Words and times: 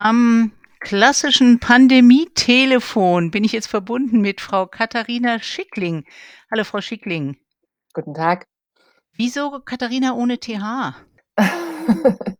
Am 0.00 0.52
klassischen 0.78 1.58
Pandemietelefon 1.58 3.32
bin 3.32 3.42
ich 3.42 3.50
jetzt 3.50 3.66
verbunden 3.66 4.20
mit 4.20 4.40
Frau 4.40 4.64
Katharina 4.64 5.40
Schickling. 5.40 6.04
Hallo, 6.52 6.62
Frau 6.62 6.80
Schickling. 6.80 7.36
Guten 7.94 8.14
Tag. 8.14 8.46
Wieso 9.14 9.58
Katharina 9.58 10.14
ohne 10.14 10.38
TH? 10.38 10.94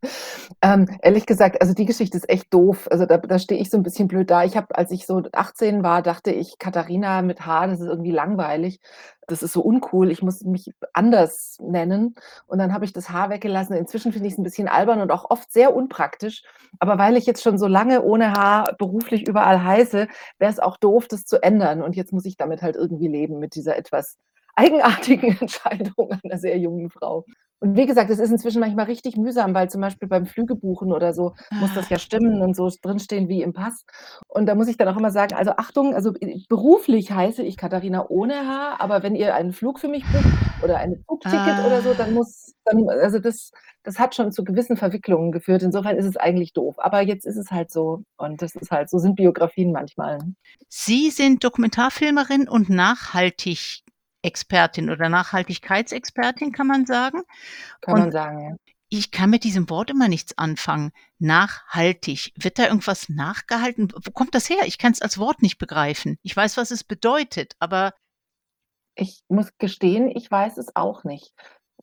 Ähm, 0.61 0.87
ehrlich 1.01 1.25
gesagt, 1.25 1.61
also 1.61 1.73
die 1.73 1.85
Geschichte 1.85 2.17
ist 2.17 2.29
echt 2.29 2.53
doof. 2.53 2.87
Also 2.91 3.05
da 3.05 3.17
da 3.17 3.39
stehe 3.39 3.61
ich 3.61 3.69
so 3.69 3.77
'n 3.77 3.83
bisschen 3.83 4.07
blöd 4.09 4.29
da. 4.29 4.43
Ich 4.43 4.57
habe 4.57 4.75
als 4.77 4.91
ich 4.91 5.05
so 5.05 5.23
18 5.33 5.83
war, 5.83 6.01
dachte 6.01 6.31
ich: 6.31 6.57
„Katharina 6.59 7.21
mit 7.21 7.45
H, 7.45 7.67
das 7.67 7.79
ist 7.81 7.87
irgendwie 7.87 8.11
langweilig. 8.11 8.79
Das 9.27 9.43
ist 9.43 9.53
so 9.53 9.61
uncool. 9.61 10.11
Ich 10.11 10.21
muss 10.21 10.43
mich 10.43 10.71
anders 10.93 11.57
nennen.“ 11.61 12.15
Und 12.47 12.59
dann 12.59 12.73
habe 12.73 12.83
ich 12.85 12.93
das 12.93 13.09
H 13.09 13.29
weggelassen. 13.29 13.75
Inzwischen 13.75 14.11
finde 14.11 14.27
ich's 14.27 14.37
'n 14.37 14.43
bisschen 14.43 14.67
albern 14.67 15.01
und 15.01 15.11
auch 15.11 15.29
oft 15.29 15.51
sehr 15.51 15.75
unpraktisch. 15.75 16.43
Aber 16.79 16.97
weil 16.97 17.15
ich 17.17 17.25
jetzt 17.25 17.43
schon 17.43 17.57
so 17.57 17.67
lange 17.67 18.01
ohne 18.03 18.33
H 18.33 18.65
beruflich 18.77 19.27
überall 19.27 19.63
heiße, 19.63 20.07
wäre 20.39 20.51
es 20.51 20.59
auch 20.59 20.77
doof, 20.77 21.07
das 21.07 21.25
zu 21.25 21.41
ändern. 21.41 21.81
Und 21.81 21.95
jetzt 21.95 22.11
muss 22.13 22.25
ich 22.25 22.37
damit 22.37 22.61
halt 22.61 22.75
irgendwie 22.75 23.07
leben, 23.07 23.39
mit 23.39 23.55
dieser 23.55 23.77
etwas 23.77 24.17
eigenartigen 24.55 25.37
Entscheidung 25.41 26.11
einer 26.23 26.37
sehr 26.37 26.57
jungen 26.57 26.89
Frau. 26.89 27.25
Und 27.61 27.75
wie 27.75 27.85
gesagt, 27.85 28.09
es 28.09 28.19
ist 28.19 28.31
inzwischen 28.31 28.61
manchmal 28.61 28.85
richtig 28.85 29.17
mühsam, 29.17 29.53
weil 29.53 29.69
zum 29.69 29.81
Beispiel 29.81 30.07
beim 30.07 30.25
Flüge 30.25 30.55
buchen 30.55 30.93
oder 30.93 31.13
so 31.13 31.33
muss 31.57 31.73
das 31.73 31.89
Ah. 31.89 31.89
ja 31.89 31.99
stimmen 31.99 32.41
und 32.41 32.55
so 32.55 32.69
drinstehen 32.81 33.27
wie 33.27 33.41
im 33.41 33.51
Pass. 33.53 33.83
Und 34.29 34.45
da 34.45 34.55
muss 34.55 34.69
ich 34.69 34.77
dann 34.77 34.87
auch 34.87 34.97
immer 34.97 35.11
sagen: 35.11 35.33
„Also 35.35 35.51
Achtung, 35.57 35.93
also, 35.93 36.13
äh, 36.21 36.39
beruflich 36.47 37.11
heiße 37.11 37.43
ich 37.43 37.57
Katharina 37.57 38.05
ohne 38.07 38.47
H, 38.47 38.77
aber 38.79 39.03
wenn 39.03 39.15
ihr 39.15 39.35
einen 39.35 39.51
Flug 39.51 39.79
für 39.79 39.89
mich 39.89 40.09
bucht 40.09 40.31
oder 40.61 40.77
ein 40.77 41.03
Zugticket 41.07 41.59
oder 41.61 41.81
so, 41.81 41.93
dann 41.93 42.11
Ah. 42.11 42.13
muss 42.13 42.53
dann 42.63 42.87
also 42.89 43.19
das 43.19 43.51
das 43.83 43.99
hat 43.99 44.15
schon 44.15 44.31
zu 44.31 44.43
gewissen 44.45 44.77
Verwicklungen 44.77 45.31
geführt. 45.33 45.61
Insofern 45.63 45.97
ist 45.97 46.05
es 46.05 46.15
eigentlich 46.17 46.53
doof. 46.53 46.75
Aber 46.79 47.01
jetzt 47.01 47.25
ist 47.25 47.37
es 47.37 47.51
halt 47.51 47.71
so 47.71 48.03
und 48.17 48.41
das 48.41 48.55
ist 48.55 48.71
halt 48.71 48.89
so 48.89 48.99
sind 48.99 49.15
Biografien 49.15 49.71
manchmal. 49.73 50.19
Sie 50.71 51.09
sind 51.09 51.43
Dokumentarfilmerin 51.43 52.47
und 52.47 52.69
Nachhaltig-Expertin 54.23 54.89
oder 54.89 55.09
Nachhaltigkeitsexpertin, 55.09 56.51
kann 56.51 56.67
man 56.67 56.85
sagen. 56.85 57.23
Kann 57.81 57.95
Und 57.95 57.99
man 57.99 58.11
sagen, 58.11 58.39
ja. 58.49 58.55
ich 58.89 59.11
kann 59.11 59.29
mit 59.29 59.43
diesem 59.43 59.69
Wort 59.69 59.89
immer 59.89 60.07
nichts 60.07 60.37
anfangen. 60.37 60.91
Nachhaltig. 61.19 62.33
Wird 62.35 62.59
da 62.59 62.67
irgendwas 62.67 63.09
nachgehalten? 63.09 63.91
Wo 63.95 64.11
kommt 64.11 64.35
das 64.35 64.49
her? 64.49 64.65
Ich 64.65 64.77
kann's 64.77 65.01
als 65.01 65.17
Wort 65.19 65.41
nicht 65.41 65.57
begreifen. 65.57 66.17
Ich 66.23 66.35
weiß, 66.35 66.57
was 66.57 66.71
es 66.71 66.83
bedeutet, 66.83 67.53
aber 67.59 67.93
Ich 68.95 69.23
muss 69.29 69.57
gestehen, 69.57 70.09
ich 70.15 70.29
weiß 70.29 70.57
es 70.57 70.75
auch 70.75 71.03
nicht. 71.03 71.33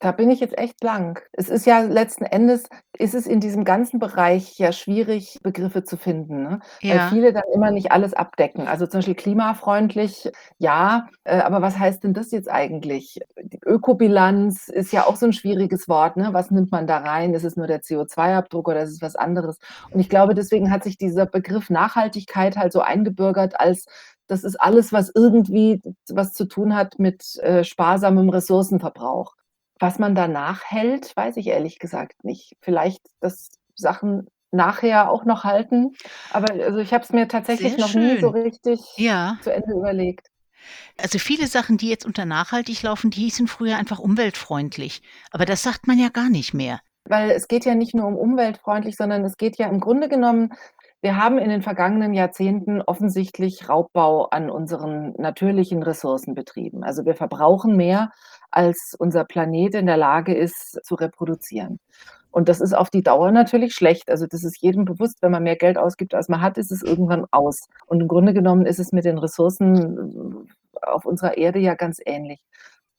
Da 0.00 0.12
bin 0.12 0.30
ich 0.30 0.40
jetzt 0.40 0.58
echt 0.58 0.78
blank. 0.80 1.26
Es 1.32 1.48
ist 1.48 1.64
ja 1.64 1.80
letzten 1.80 2.24
Endes 2.26 2.64
ist 2.98 3.14
es 3.14 3.26
in 3.26 3.40
diesem 3.40 3.64
ganzen 3.64 3.98
Bereich 3.98 4.58
ja 4.58 4.72
schwierig, 4.72 5.38
Begriffe 5.42 5.84
zu 5.84 5.96
finden, 5.96 6.42
ne? 6.42 6.60
Weil 6.86 6.98
Ja. 6.98 7.08
viele 7.08 7.32
dann 7.32 7.44
immer 7.54 7.70
nicht 7.70 7.92
alles 7.92 8.12
abdecken. 8.12 8.68
Also, 8.68 8.86
zum 8.86 8.98
Beispiel 8.98 9.14
klimafreundlich, 9.14 10.30
ja, 10.58 11.06
äh, 11.24 11.38
aber 11.40 11.62
was 11.62 11.78
heißt 11.78 12.04
denn 12.04 12.12
das 12.12 12.30
jetzt 12.30 12.50
eigentlich? 12.50 13.20
Die 13.42 13.58
Ökobilanz 13.64 14.68
ist 14.68 14.92
ja 14.92 15.06
auch 15.06 15.16
so 15.16 15.26
'n 15.26 15.32
schwieriges 15.32 15.88
Wort, 15.88 16.16
ne? 16.18 16.28
Was 16.32 16.50
nimmt 16.50 16.70
man 16.72 16.86
da 16.86 16.98
rein? 16.98 17.32
Ist 17.32 17.44
es 17.44 17.56
nur 17.56 17.66
der 17.66 17.80
CO2-Abdruck 17.82 18.68
oder 18.68 18.82
ist 18.82 18.90
es 18.92 19.02
was 19.02 19.16
anderes? 19.16 19.58
Und 19.90 20.00
ich 20.00 20.08
glaube, 20.10 20.34
deswegen 20.34 20.70
hat 20.70 20.84
sich 20.84 20.98
dieser 20.98 21.24
Begriff 21.26 21.70
Nachhaltigkeit 21.70 22.56
halt 22.58 22.72
so 22.72 22.80
eingebürgert 22.80 23.58
als 23.60 23.86
das 24.28 24.42
ist 24.42 24.60
alles, 24.60 24.92
was 24.92 25.12
irgendwie 25.14 25.80
was 26.10 26.32
zu 26.32 26.46
tun 26.46 26.74
hat 26.74 26.98
mit, 26.98 27.36
äh, 27.42 27.62
sparsamem 27.62 28.28
Ressourcenverbrauch. 28.28 29.34
Was 29.78 29.98
man 29.98 30.14
danach 30.14 30.64
hält, 30.64 31.14
weiß 31.16 31.36
ich 31.36 31.48
ehrlich 31.48 31.78
gesagt 31.78 32.24
nicht. 32.24 32.56
Vielleicht, 32.60 33.02
dass 33.20 33.50
Sachen 33.74 34.28
nachher 34.52 35.10
auch 35.10 35.24
noch 35.24 35.44
halten, 35.44 35.92
aber 36.30 36.52
also, 36.52 36.78
ich 36.78 36.94
habe 36.94 37.04
es 37.04 37.10
mir 37.10 37.28
tatsächlich 37.28 37.74
Sehr 37.74 37.86
noch 37.86 37.92
nie 37.92 38.18
so 38.20 38.28
richtig 38.28 38.80
Ja. 38.96 39.36
zu 39.42 39.52
Ende 39.52 39.72
überlegt. 39.72 40.28
Also, 40.98 41.18
viele 41.18 41.46
Sachen, 41.46 41.76
die 41.76 41.90
jetzt 41.90 42.06
unter 42.06 42.24
nachhaltig 42.24 42.82
laufen, 42.82 43.10
die 43.10 43.20
hießen 43.22 43.48
früher 43.48 43.76
einfach 43.76 43.98
umweltfreundlich. 43.98 45.02
Aber 45.30 45.44
das 45.44 45.62
sagt 45.62 45.86
man 45.86 45.98
ja 45.98 46.08
gar 46.08 46.30
nicht 46.30 46.54
mehr. 46.54 46.80
Weil 47.04 47.30
es 47.30 47.48
geht 47.48 47.64
ja 47.66 47.74
nicht 47.74 47.94
nur 47.94 48.06
um 48.06 48.16
umweltfreundlich, 48.16 48.96
sondern 48.96 49.24
es 49.24 49.36
geht 49.36 49.58
ja 49.58 49.68
im 49.68 49.80
Grunde 49.80 50.08
genommen 50.08 50.54
wir 51.02 51.16
haben 51.16 51.38
in 51.38 51.50
den 51.50 51.62
vergangenen 51.62 52.14
Jahrzehnten 52.14 52.82
offensichtlich 52.82 53.68
Raubbau 53.68 54.24
an 54.30 54.50
unseren 54.50 55.12
natürlichen 55.18 55.82
Ressourcen 55.82 56.34
betrieben. 56.34 56.82
Also, 56.82 57.04
wir 57.04 57.14
verbrauchen 57.14 57.76
mehr, 57.76 58.10
als 58.50 58.94
unser 58.98 59.24
Planet 59.24 59.74
in 59.74 59.86
der 59.86 59.96
Lage 59.96 60.34
ist 60.34 60.84
zu 60.84 60.94
reproduzieren. 60.94 61.78
Und 62.36 62.50
das 62.50 62.60
ist 62.60 62.74
auf 62.74 62.90
die 62.90 63.02
Dauer 63.02 63.30
natürlich 63.30 63.74
schlecht. 63.74 64.10
Also, 64.10 64.26
das 64.26 64.44
ist 64.44 64.60
jedem 64.60 64.84
bewusst, 64.84 65.22
wenn 65.22 65.32
man 65.32 65.42
mehr 65.42 65.56
Geld 65.56 65.78
ausgibt, 65.78 66.14
als 66.14 66.28
man 66.28 66.42
hat, 66.42 66.58
ist 66.58 66.70
es 66.70 66.82
irgendwann 66.82 67.24
aus. 67.30 67.68
Und 67.86 68.02
im 68.02 68.08
Grunde 68.08 68.34
genommen 68.34 68.66
ist 68.66 68.78
es 68.78 68.92
mit 68.92 69.06
den 69.06 69.16
Ressourcen 69.16 70.46
auf 70.82 71.06
unserer 71.06 71.38
Erde 71.38 71.60
ja 71.60 71.74
ganz 71.74 71.98
ähnlich. 72.04 72.40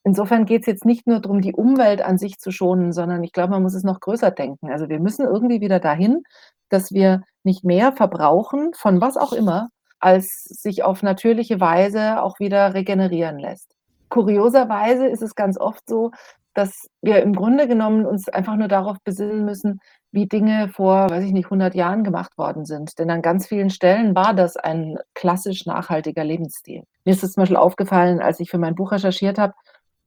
Insofern 0.03 0.45
geht's 0.45 0.65
jetzt 0.65 0.85
nicht 0.85 1.05
nur 1.05 1.19
drum, 1.19 1.41
die 1.41 1.53
Umwelt 1.53 2.01
an 2.01 2.17
sich 2.17 2.39
zu 2.39 2.49
schonen, 2.51 2.93
sondern 2.93 3.23
ich 3.23 3.31
glaube, 3.31 3.51
man 3.51 3.61
muss 3.61 3.75
es 3.75 3.83
noch 3.83 3.99
größer 3.99 4.31
denken. 4.31 4.71
Also, 4.71 4.89
wir 4.89 4.99
müssen 4.99 5.25
irgendwie 5.25 5.61
wieder 5.61 5.79
dahin, 5.79 6.23
dass 6.69 6.91
wir 6.91 7.21
nicht 7.43 7.63
mehr 7.63 7.91
verbrauchen, 7.91 8.73
von 8.73 9.01
was 9.01 9.17
auch 9.17 9.33
immer, 9.33 9.69
als 9.99 10.45
sich 10.45 10.83
auf 10.83 11.03
natürliche 11.03 11.59
Weise 11.59 12.23
auch 12.23 12.39
wieder 12.39 12.73
regenerieren 12.73 13.37
lässt. 13.37 13.76
Kurioserweise 14.09 15.07
ist 15.07 15.21
es 15.21 15.35
ganz 15.35 15.59
oft 15.59 15.87
so, 15.87 16.11
dass 16.53 16.89
wir 17.01 17.21
im 17.21 17.33
Grunde 17.35 17.67
genommen 17.67 18.05
uns 18.05 18.29
einfach 18.29 18.55
nur 18.55 18.67
darauf 18.67 18.97
besinnen 19.03 19.45
müssen, 19.45 19.79
wie 20.11 20.27
Dinge 20.27 20.69
vor, 20.69 21.09
weiß 21.09 21.23
ich 21.23 21.31
nicht, 21.31 21.45
100 21.45 21.75
Jahren 21.75 22.03
gemacht 22.03 22.37
worden 22.37 22.65
sind. 22.65 22.97
Denn 22.97 23.11
an 23.11 23.21
ganz 23.21 23.47
vielen 23.47 23.69
Stellen 23.69 24.15
war 24.15 24.33
das 24.33 24.57
ein 24.57 24.97
klassisch 25.13 25.65
nachhaltiger 25.67 26.23
Lebensstil. 26.23 26.83
Mir 27.05 27.11
ist 27.11 27.21
das 27.21 27.33
zum 27.33 27.41
Beispiel 27.41 27.57
aufgefallen, 27.57 28.19
als 28.21 28.39
ich 28.39 28.49
für 28.49 28.57
mein 28.57 28.75
Buch 28.75 28.91
recherchiert 28.91 29.37
habe. 29.37 29.53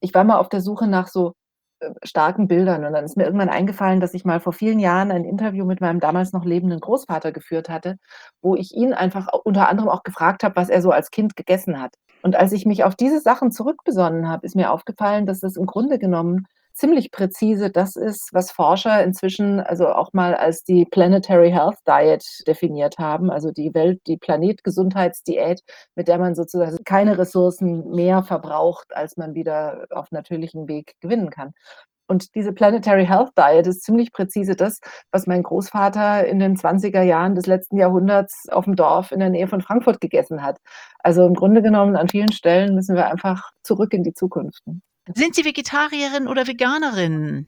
Ich 0.00 0.12
war 0.12 0.24
mal 0.24 0.38
auf 0.38 0.48
der 0.48 0.60
Suche 0.60 0.88
nach 0.88 1.06
so, 1.06 1.34
äh, 1.80 1.90
starken 2.02 2.48
Bildern 2.48 2.84
und 2.84 2.92
dann 2.92 3.04
ist 3.04 3.16
mir 3.16 3.24
irgendwann 3.24 3.48
eingefallen, 3.48 4.00
dass 4.00 4.14
ich 4.14 4.24
mal 4.24 4.40
vor 4.40 4.52
vielen 4.52 4.80
Jahren 4.80 5.10
ein 5.10 5.24
Interview 5.24 5.64
mit 5.64 5.80
meinem 5.80 6.00
damals 6.00 6.32
noch 6.32 6.44
lebenden 6.44 6.80
Großvater 6.80 7.32
geführt 7.32 7.68
hatte, 7.68 7.96
wo 8.42 8.54
ich 8.54 8.74
ihn 8.74 8.92
einfach 8.92 9.28
unter 9.44 9.68
anderem 9.68 9.88
auch 9.88 10.02
gefragt 10.02 10.42
habe, 10.42 10.56
was 10.56 10.68
er 10.68 10.82
so 10.82 10.90
als 10.90 11.10
Kind 11.10 11.36
gegessen 11.36 11.80
hat. 11.80 11.94
Und 12.22 12.36
als 12.36 12.52
ich 12.52 12.66
mich 12.66 12.84
auf 12.84 12.94
diese 12.94 13.20
Sachen 13.20 13.52
zurückbesonnen 13.52 14.28
habe, 14.28 14.46
ist 14.46 14.56
mir 14.56 14.72
aufgefallen, 14.72 15.26
dass 15.26 15.40
das 15.40 15.56
im 15.56 15.66
Grunde 15.66 15.98
genommen 15.98 16.46
ziemlich 16.72 17.10
präzise 17.10 17.70
das 17.70 17.96
ist, 17.96 18.30
was 18.32 18.52
Forscher 18.52 19.02
inzwischen 19.04 19.60
also 19.60 19.88
auch 19.88 20.12
mal 20.12 20.34
als 20.34 20.64
die 20.64 20.86
Planetary 20.86 21.50
Health 21.50 21.78
Diet 21.86 22.24
definiert 22.46 22.96
haben, 22.98 23.30
also 23.30 23.50
die 23.50 23.74
Welt 23.74 24.00
die 24.06 24.16
Planet-Gesundheitsdiät, 24.16 25.60
mit 25.94 26.08
der 26.08 26.18
man 26.18 26.34
sozusagen 26.34 26.82
keine 26.84 27.18
Ressourcen 27.18 27.90
mehr 27.90 28.22
verbraucht, 28.22 28.94
als 28.94 29.16
man 29.16 29.34
wieder 29.34 29.86
auf 29.90 30.10
natürlichem 30.10 30.68
Weg 30.68 30.94
gewinnen 31.00 31.30
kann. 31.30 31.52
Und 32.10 32.34
diese 32.34 32.52
Planetary 32.52 33.06
Health 33.06 33.30
Diet 33.38 33.68
ist 33.68 33.84
ziemlich 33.84 34.12
präzise 34.12 34.56
das, 34.56 34.80
was 35.12 35.28
mein 35.28 35.44
Großvater 35.44 36.26
in 36.26 36.40
den 36.40 36.56
20er 36.56 37.02
Jahren 37.02 37.36
des 37.36 37.46
letzten 37.46 37.76
Jahrhunderts 37.76 38.48
auf'm 38.50 38.74
Dorf 38.74 39.12
in 39.12 39.20
der 39.20 39.30
Nähe 39.30 39.46
von 39.46 39.60
Frankfurt 39.60 40.00
gegessen 40.00 40.42
hat. 40.42 40.58
Also, 40.98 41.24
im 41.24 41.34
Grunde 41.34 41.62
genommen 41.62 41.94
an 41.94 42.08
vielen 42.08 42.32
Stellen 42.32 42.74
müssen 42.74 42.96
wir 42.96 43.06
einfach 43.06 43.52
zurück 43.62 43.92
in 43.92 44.02
die 44.02 44.12
Zukunft. 44.12 44.60
Sind 45.14 45.36
Sie 45.36 45.44
Vegetarierin 45.44 46.26
oder 46.26 46.48
Veganerin? 46.48 47.46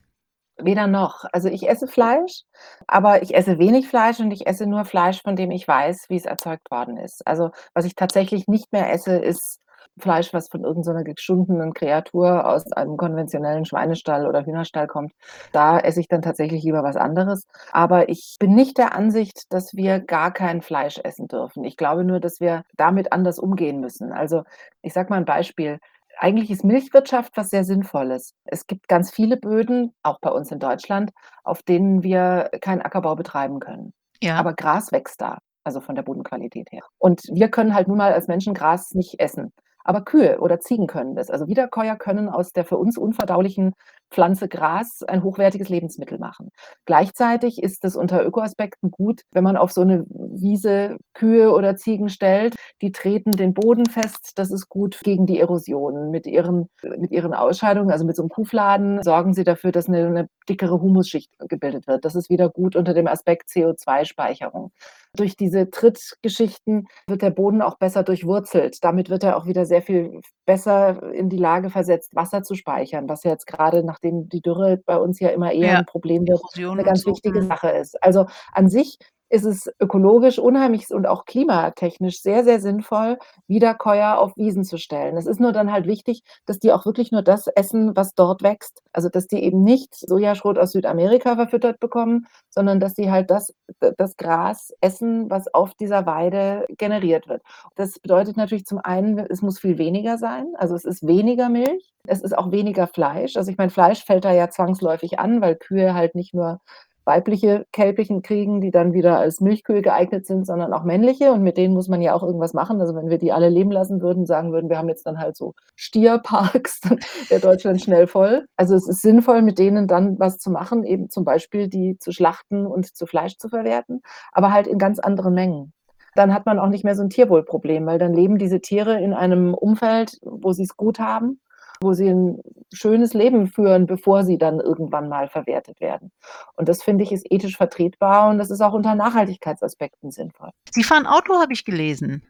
Weder 0.58 0.86
noch. 0.86 1.24
Also, 1.32 1.48
ich 1.48 1.68
esse 1.68 1.88
Fleisch, 1.88 2.42
aber 2.86 3.20
ich 3.22 3.34
esse 3.34 3.58
wenig 3.58 3.88
Fleisch 3.88 4.20
und 4.20 4.30
ich 4.30 4.46
esse 4.46 4.68
nur 4.68 4.84
Fleisch, 4.84 5.22
von 5.22 5.34
dem 5.34 5.50
ich 5.50 5.66
weiß, 5.66 6.04
wie 6.08 6.16
es 6.16 6.24
erzeugt 6.24 6.70
worden 6.70 6.98
ist. 6.98 7.26
Also, 7.26 7.50
was 7.74 7.84
ich 7.84 7.96
tatsächlich 7.96 8.46
nicht 8.46 8.70
mehr 8.72 8.92
esse, 8.92 9.16
ist 9.16 9.58
Fleisch, 9.98 10.32
was 10.32 10.48
von 10.48 10.64
irgend 10.64 10.84
so 10.84 10.92
'ner 10.92 11.04
geschundenen 11.04 11.74
Kreatur 11.74 12.46
aus 12.48 12.72
einem 12.72 12.96
konventionellen 12.96 13.64
Schweinestall 13.66 14.26
oder 14.26 14.44
Hühnerstall 14.46 14.86
kommt. 14.86 15.12
Da 15.52 15.78
esse 15.78 16.00
ich 16.00 16.08
dann 16.08 16.22
tatsächlich 16.22 16.62
lieber 16.64 16.82
was 16.82 16.96
anderes. 16.96 17.46
Aber 17.72 18.08
ich 18.08 18.36
bin 18.40 18.54
nicht 18.54 18.78
der 18.78 18.94
Ansicht, 18.94 19.52
dass 19.52 19.74
wir 19.74 20.00
gar 20.00 20.32
kein 20.32 20.62
Fleisch 20.62 20.98
essen 21.04 21.28
dürfen. 21.28 21.64
Ich 21.64 21.76
glaube 21.76 22.04
nur, 22.04 22.20
dass 22.20 22.40
wir 22.40 22.62
damit 22.76 23.12
anders 23.12 23.38
umgehen 23.38 23.80
müssen. 23.80 24.12
Also, 24.12 24.44
ich 24.82 24.92
sage 24.94 25.10
mal 25.10 25.18
'n 25.18 25.24
Beispiel. 25.26 25.78
Eigentlich 26.18 26.50
ist 26.50 26.64
Milchwirtschaft 26.64 27.32
was 27.36 27.50
sehr 27.50 27.64
Sinnvolles. 27.64 28.34
Es 28.44 28.66
gibt 28.66 28.88
ganz 28.88 29.10
viele 29.10 29.36
Böden, 29.36 29.94
auch 30.02 30.18
bei 30.20 30.30
uns 30.30 30.50
in 30.52 30.58
Deutschland, 30.58 31.10
auf 31.44 31.62
denen 31.62 32.02
wir 32.02 32.50
keinen 32.60 32.82
Ackerbau 32.82 33.14
betreiben 33.16 33.60
können. 33.60 33.92
Ja. 34.22 34.38
Aber 34.38 34.54
Gras 34.54 34.92
wächst 34.92 35.20
da, 35.20 35.38
also 35.64 35.80
von 35.80 35.94
der 35.96 36.02
Bodenqualität 36.02 36.70
her. 36.70 36.82
Und 36.98 37.22
wir 37.32 37.48
können 37.48 37.74
halt 37.74 37.88
nun 37.88 37.98
mal 37.98 38.12
als 38.12 38.28
Menschen 38.28 38.54
Gras 38.54 38.92
nicht 38.94 39.18
essen. 39.20 39.52
Aber 39.84 40.02
Kühe 40.04 40.38
oder 40.40 40.60
Ziegen 40.60 40.86
können 40.86 41.14
das. 41.14 41.30
Also, 41.30 41.46
Wiederkäuer 41.46 41.96
können 41.96 42.28
aus 42.28 42.52
der 42.52 42.64
für 42.64 42.76
uns 42.78 42.96
unverdaulichen 42.98 43.74
Pflanze 44.10 44.46
Gras 44.48 45.02
ein 45.02 45.22
hochwertiges 45.22 45.68
Lebensmittel 45.70 46.18
machen. 46.18 46.50
Gleichzeitig 46.84 47.62
ist 47.62 47.84
es 47.84 47.96
unter 47.96 48.24
Ökoaspekten 48.24 48.90
gut, 48.90 49.22
wenn 49.32 49.42
man 49.44 49.56
auf 49.56 49.72
so 49.72 49.84
'ne 49.84 50.04
Wiese 50.08 50.96
Kühe 51.14 51.50
oder 51.52 51.76
Ziegen 51.76 52.08
stellt, 52.10 52.54
die 52.82 52.92
treten 52.92 53.30
den 53.32 53.54
Boden 53.54 53.86
fest. 53.86 54.32
Das 54.36 54.50
ist 54.50 54.68
gut 54.68 55.00
gegen 55.02 55.26
die 55.26 55.40
Erosion. 55.40 56.10
Mit 56.10 56.26
ihren, 56.26 56.68
mit 56.82 57.10
ihren 57.10 57.32
Ausscheidungen, 57.34 57.90
also 57.90 58.04
mit 58.04 58.16
so 58.16 58.22
einem 58.22 58.28
Kuhfladen, 58.30 59.02
sorgen 59.02 59.32
sie 59.34 59.44
dafür, 59.44 59.72
dass 59.72 59.88
eine, 59.88 60.06
eine 60.06 60.28
dickere 60.48 60.80
Humusschicht 60.80 61.30
gebildet 61.48 61.86
wird. 61.86 62.04
Das 62.04 62.14
ist 62.14 62.28
wieder 62.30 62.50
gut 62.50 62.76
unter 62.76 62.94
dem 62.94 63.06
Aspekt 63.06 63.48
CO2-Speicherung. 63.48 64.72
Durch 65.14 65.36
diese 65.36 65.68
Trittgeschichten 65.70 66.88
wird 67.06 67.20
der 67.20 67.30
Boden 67.30 67.60
auch 67.60 67.76
besser 67.76 68.02
durchwurzelt. 68.02 68.78
Damit 68.82 69.10
wird 69.10 69.24
er 69.24 69.36
auch 69.36 69.46
wieder 69.46 69.66
sehr 69.66 69.82
viel 69.82 70.22
besser 70.46 71.12
in 71.12 71.28
die 71.28 71.36
Lage 71.36 71.68
versetzt, 71.68 72.14
Wasser 72.14 72.42
zu 72.42 72.54
speichern, 72.54 73.10
was 73.10 73.22
ja 73.24 73.32
jetzt 73.32 73.46
gerade, 73.46 73.84
nachdem 73.84 74.30
die 74.30 74.40
Dürre 74.40 74.78
bei 74.86 74.96
uns 74.96 75.20
ja 75.20 75.28
immer 75.28 75.52
eher 75.52 75.72
Ja, 75.72 75.78
ein 75.80 75.86
Problem 75.86 76.26
wird, 76.26 76.40
eine 76.56 76.82
ganz 76.82 77.02
so, 77.02 77.10
wichtige 77.10 77.42
mhm. 77.42 77.48
Sache 77.48 77.68
ist. 77.68 78.02
Also 78.02 78.24
an 78.52 78.70
sich 78.70 78.96
ist 79.32 79.44
es 79.46 79.72
ökologisch 79.80 80.38
unheimlich 80.38 80.90
und 80.90 81.06
auch 81.06 81.24
klimatechnisch 81.24 82.20
sehr, 82.20 82.44
sehr 82.44 82.60
sinnvoll, 82.60 83.18
Wiederkäuer 83.48 84.18
auf 84.18 84.36
Wiesen 84.36 84.62
zu 84.62 84.76
stellen. 84.76 85.16
Es 85.16 85.26
ist 85.26 85.40
nur 85.40 85.52
dann 85.52 85.72
halt 85.72 85.86
wichtig, 85.86 86.22
dass 86.44 86.58
die 86.58 86.70
auch 86.70 86.84
wirklich 86.84 87.12
nur 87.12 87.22
das 87.22 87.46
essen, 87.46 87.96
was 87.96 88.14
dort 88.14 88.42
wächst. 88.42 88.82
Also, 88.92 89.08
dass 89.08 89.26
die 89.28 89.42
eben 89.42 89.64
nicht 89.64 89.94
Sojaschrot 89.94 90.58
aus 90.58 90.72
Südamerika 90.72 91.34
verfüttert 91.36 91.80
bekommen, 91.80 92.26
sondern 92.50 92.78
dass 92.78 92.92
die 92.92 93.10
halt 93.10 93.30
das 93.30 93.54
das 93.96 94.18
Gras 94.18 94.74
essen, 94.82 95.30
was 95.30 95.52
auf 95.54 95.72
dieser 95.74 96.04
Weide 96.04 96.66
generiert 96.76 97.26
wird. 97.26 97.42
Das 97.74 97.98
bedeutet 98.00 98.36
natürlich 98.36 98.66
zum 98.66 98.80
einen, 98.80 99.18
es 99.18 99.40
muss 99.40 99.58
viel 99.58 99.78
weniger 99.78 100.18
sein, 100.18 100.48
also 100.56 100.74
es 100.74 100.84
ist 100.84 101.06
weniger 101.06 101.48
Milch, 101.48 101.90
es 102.06 102.20
ist 102.20 102.36
auch 102.36 102.50
weniger 102.50 102.86
Fleisch. 102.86 103.36
Also, 103.38 103.50
ich 103.50 103.56
meine, 103.56 103.70
Fleisch 103.70 104.04
fällt 104.04 104.26
da 104.26 104.32
ja 104.32 104.50
zwangsläufig 104.50 105.18
an, 105.18 105.40
weil 105.40 105.56
Kühe 105.56 105.94
halt 105.94 106.14
nicht 106.14 106.34
nur 106.34 106.60
weibliche 107.04 107.66
Kälbchen 107.72 108.22
kriegen, 108.22 108.60
die 108.60 108.70
dann 108.70 108.92
wieder 108.92 109.18
als 109.18 109.40
Milchkühe 109.40 109.82
geeignet 109.82 110.26
sind, 110.26 110.46
sondern 110.46 110.72
auch 110.72 110.84
männliche 110.84 111.32
und 111.32 111.42
mit 111.42 111.56
denen 111.56 111.74
muss 111.74 111.88
man 111.88 112.00
ja 112.02 112.14
auch 112.14 112.22
irgendwas 112.22 112.54
machen. 112.54 112.80
Also, 112.80 112.94
wenn 112.94 113.10
wir 113.10 113.18
die 113.18 113.32
alle 113.32 113.48
leben 113.48 113.70
lassen 113.72 114.00
würden, 114.02 114.26
sagen 114.26 114.52
würden, 114.52 114.70
wir 114.70 114.78
haben 114.78 114.88
jetzt 114.88 115.06
dann 115.06 115.18
halt 115.18 115.36
so 115.36 115.54
Stierparks, 115.76 116.80
dann 116.80 116.98
wäre 117.28 117.40
Deutschland 117.40 117.80
schnell 117.82 118.06
voll. 118.06 118.46
Also, 118.56 118.74
es 118.74 118.88
ist 118.88 119.02
sinnvoll, 119.02 119.42
mit 119.42 119.58
denen 119.58 119.86
dann 119.88 120.18
was 120.18 120.38
zu 120.38 120.50
machen, 120.50 120.84
eben 120.84 121.10
zum 121.10 121.24
Beispiel 121.24 121.68
die 121.68 121.96
zu 121.98 122.12
schlachten 122.12 122.66
und 122.66 122.94
zu 122.96 123.06
Fleisch 123.06 123.36
zu 123.38 123.48
verwerten, 123.48 124.00
aber 124.32 124.52
halt 124.52 124.66
in 124.66 124.78
ganz 124.78 124.98
anderen 124.98 125.34
Mengen. 125.34 125.72
Dann 126.14 126.34
hat 126.34 126.46
man 126.46 126.58
auch 126.58 126.68
nicht 126.68 126.84
mehr 126.84 126.94
so 126.94 127.02
'n 127.02 127.10
Tierwohlproblem, 127.10 127.86
weil 127.86 127.98
dann 127.98 128.12
leben 128.14 128.38
diese 128.38 128.60
Tiere 128.60 129.00
in 129.00 129.14
einem 129.14 129.54
Umfeld, 129.54 130.18
wo 130.22 130.52
sie's 130.52 130.76
gut 130.76 130.98
haben, 131.00 131.40
wo 131.82 131.92
sie 131.94 132.08
'n 132.08 132.40
schönes 132.72 133.14
Leben 133.14 133.48
führen, 133.48 133.86
bevor 133.86 134.24
sie 134.24 134.38
dann 134.38 134.60
irgendwann 134.60 135.08
mal 135.08 135.28
verwertet 135.28 135.80
werden. 135.80 136.10
Und 136.56 136.68
das 136.68 136.82
finde 136.82 137.04
ich, 137.04 137.12
ist 137.12 137.26
ethisch 137.30 137.56
vertretbar 137.56 138.30
und 138.30 138.38
das 138.38 138.50
ist 138.50 138.60
auch 138.62 138.72
unter 138.74 138.94
Nachhaltigkeitsaspekten 138.94 140.10
sinnvoll. 140.10 140.50
Sie 140.72 140.84
fahren 140.84 141.06
Auto, 141.06 141.34
habe 141.40 141.52
ich 141.52 141.64
gelesen. 141.64 142.22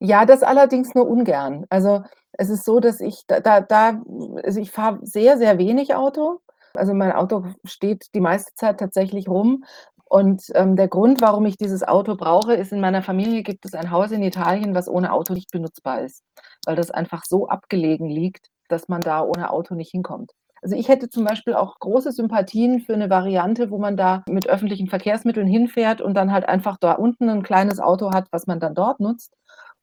Ja, 0.00 0.26
das 0.26 0.42
allerdings 0.42 0.94
nur 0.94 1.08
ungern. 1.08 1.64
Also, 1.70 2.02
es 2.32 2.50
ist 2.50 2.64
so, 2.64 2.80
dass 2.80 3.00
ich 3.00 3.24
da 3.26 3.40
da 3.40 3.60
da 3.60 4.02
also, 4.44 4.60
ich 4.60 4.70
fahre 4.70 4.98
sehr, 5.02 5.38
sehr 5.38 5.58
wenig 5.58 5.94
Auto. 5.94 6.40
Also, 6.74 6.92
mein 6.92 7.12
Auto 7.12 7.44
steht 7.64 8.06
die 8.14 8.20
meiste 8.20 8.54
Zeit 8.54 8.78
tatsächlich 8.78 9.28
rum 9.28 9.64
und, 10.04 10.42
ähm, 10.54 10.76
der 10.76 10.88
Grund, 10.88 11.20
warum 11.22 11.46
ich 11.46 11.56
dieses 11.56 11.82
Auto 11.82 12.14
brauche, 12.16 12.54
ist, 12.54 12.72
in 12.72 12.80
meiner 12.80 13.02
Familie 13.02 13.42
gibt 13.42 13.64
es 13.64 13.74
ein 13.74 13.90
Haus 13.90 14.10
in 14.12 14.22
Italien, 14.22 14.74
was 14.74 14.88
ohne 14.88 15.12
Auto 15.12 15.32
nicht 15.32 15.50
benutzbar 15.50 16.02
ist, 16.02 16.22
weil 16.66 16.76
das 16.76 16.90
einfach 16.92 17.24
so 17.26 17.48
abgelegen 17.48 18.08
liegt, 18.10 18.48
dass 18.68 18.88
man 18.88 19.02
da 19.04 19.22
ohne 19.22 19.50
Auto 19.50 19.74
nicht 19.76 19.92
hinkommt. 19.92 20.32
Also, 20.62 20.76
ich 20.76 20.88
hätte 20.88 21.08
zum 21.10 21.24
Beispiel 21.24 21.54
auch 21.54 21.78
große 21.80 22.12
Sympathien 22.12 22.80
für 22.80 22.96
'ne 22.96 23.10
Variante, 23.10 23.70
wo 23.70 23.78
man 23.78 23.96
da 23.96 24.24
mit 24.28 24.48
öffentlichen 24.48 24.88
Verkehrsmitteln 24.88 25.46
hinfährt 25.48 26.00
und 26.02 26.14
dann 26.14 26.32
halt 26.32 26.48
einfach 26.48 26.76
da 26.78 26.92
unten 26.94 27.28
'n 27.30 27.42
kleines 27.44 27.80
Auto 27.80 28.12
hat, 28.12 28.26
was 28.32 28.46
man 28.48 28.60
dann 28.60 28.74
dort 28.74 29.00
nutzt. 29.00 29.34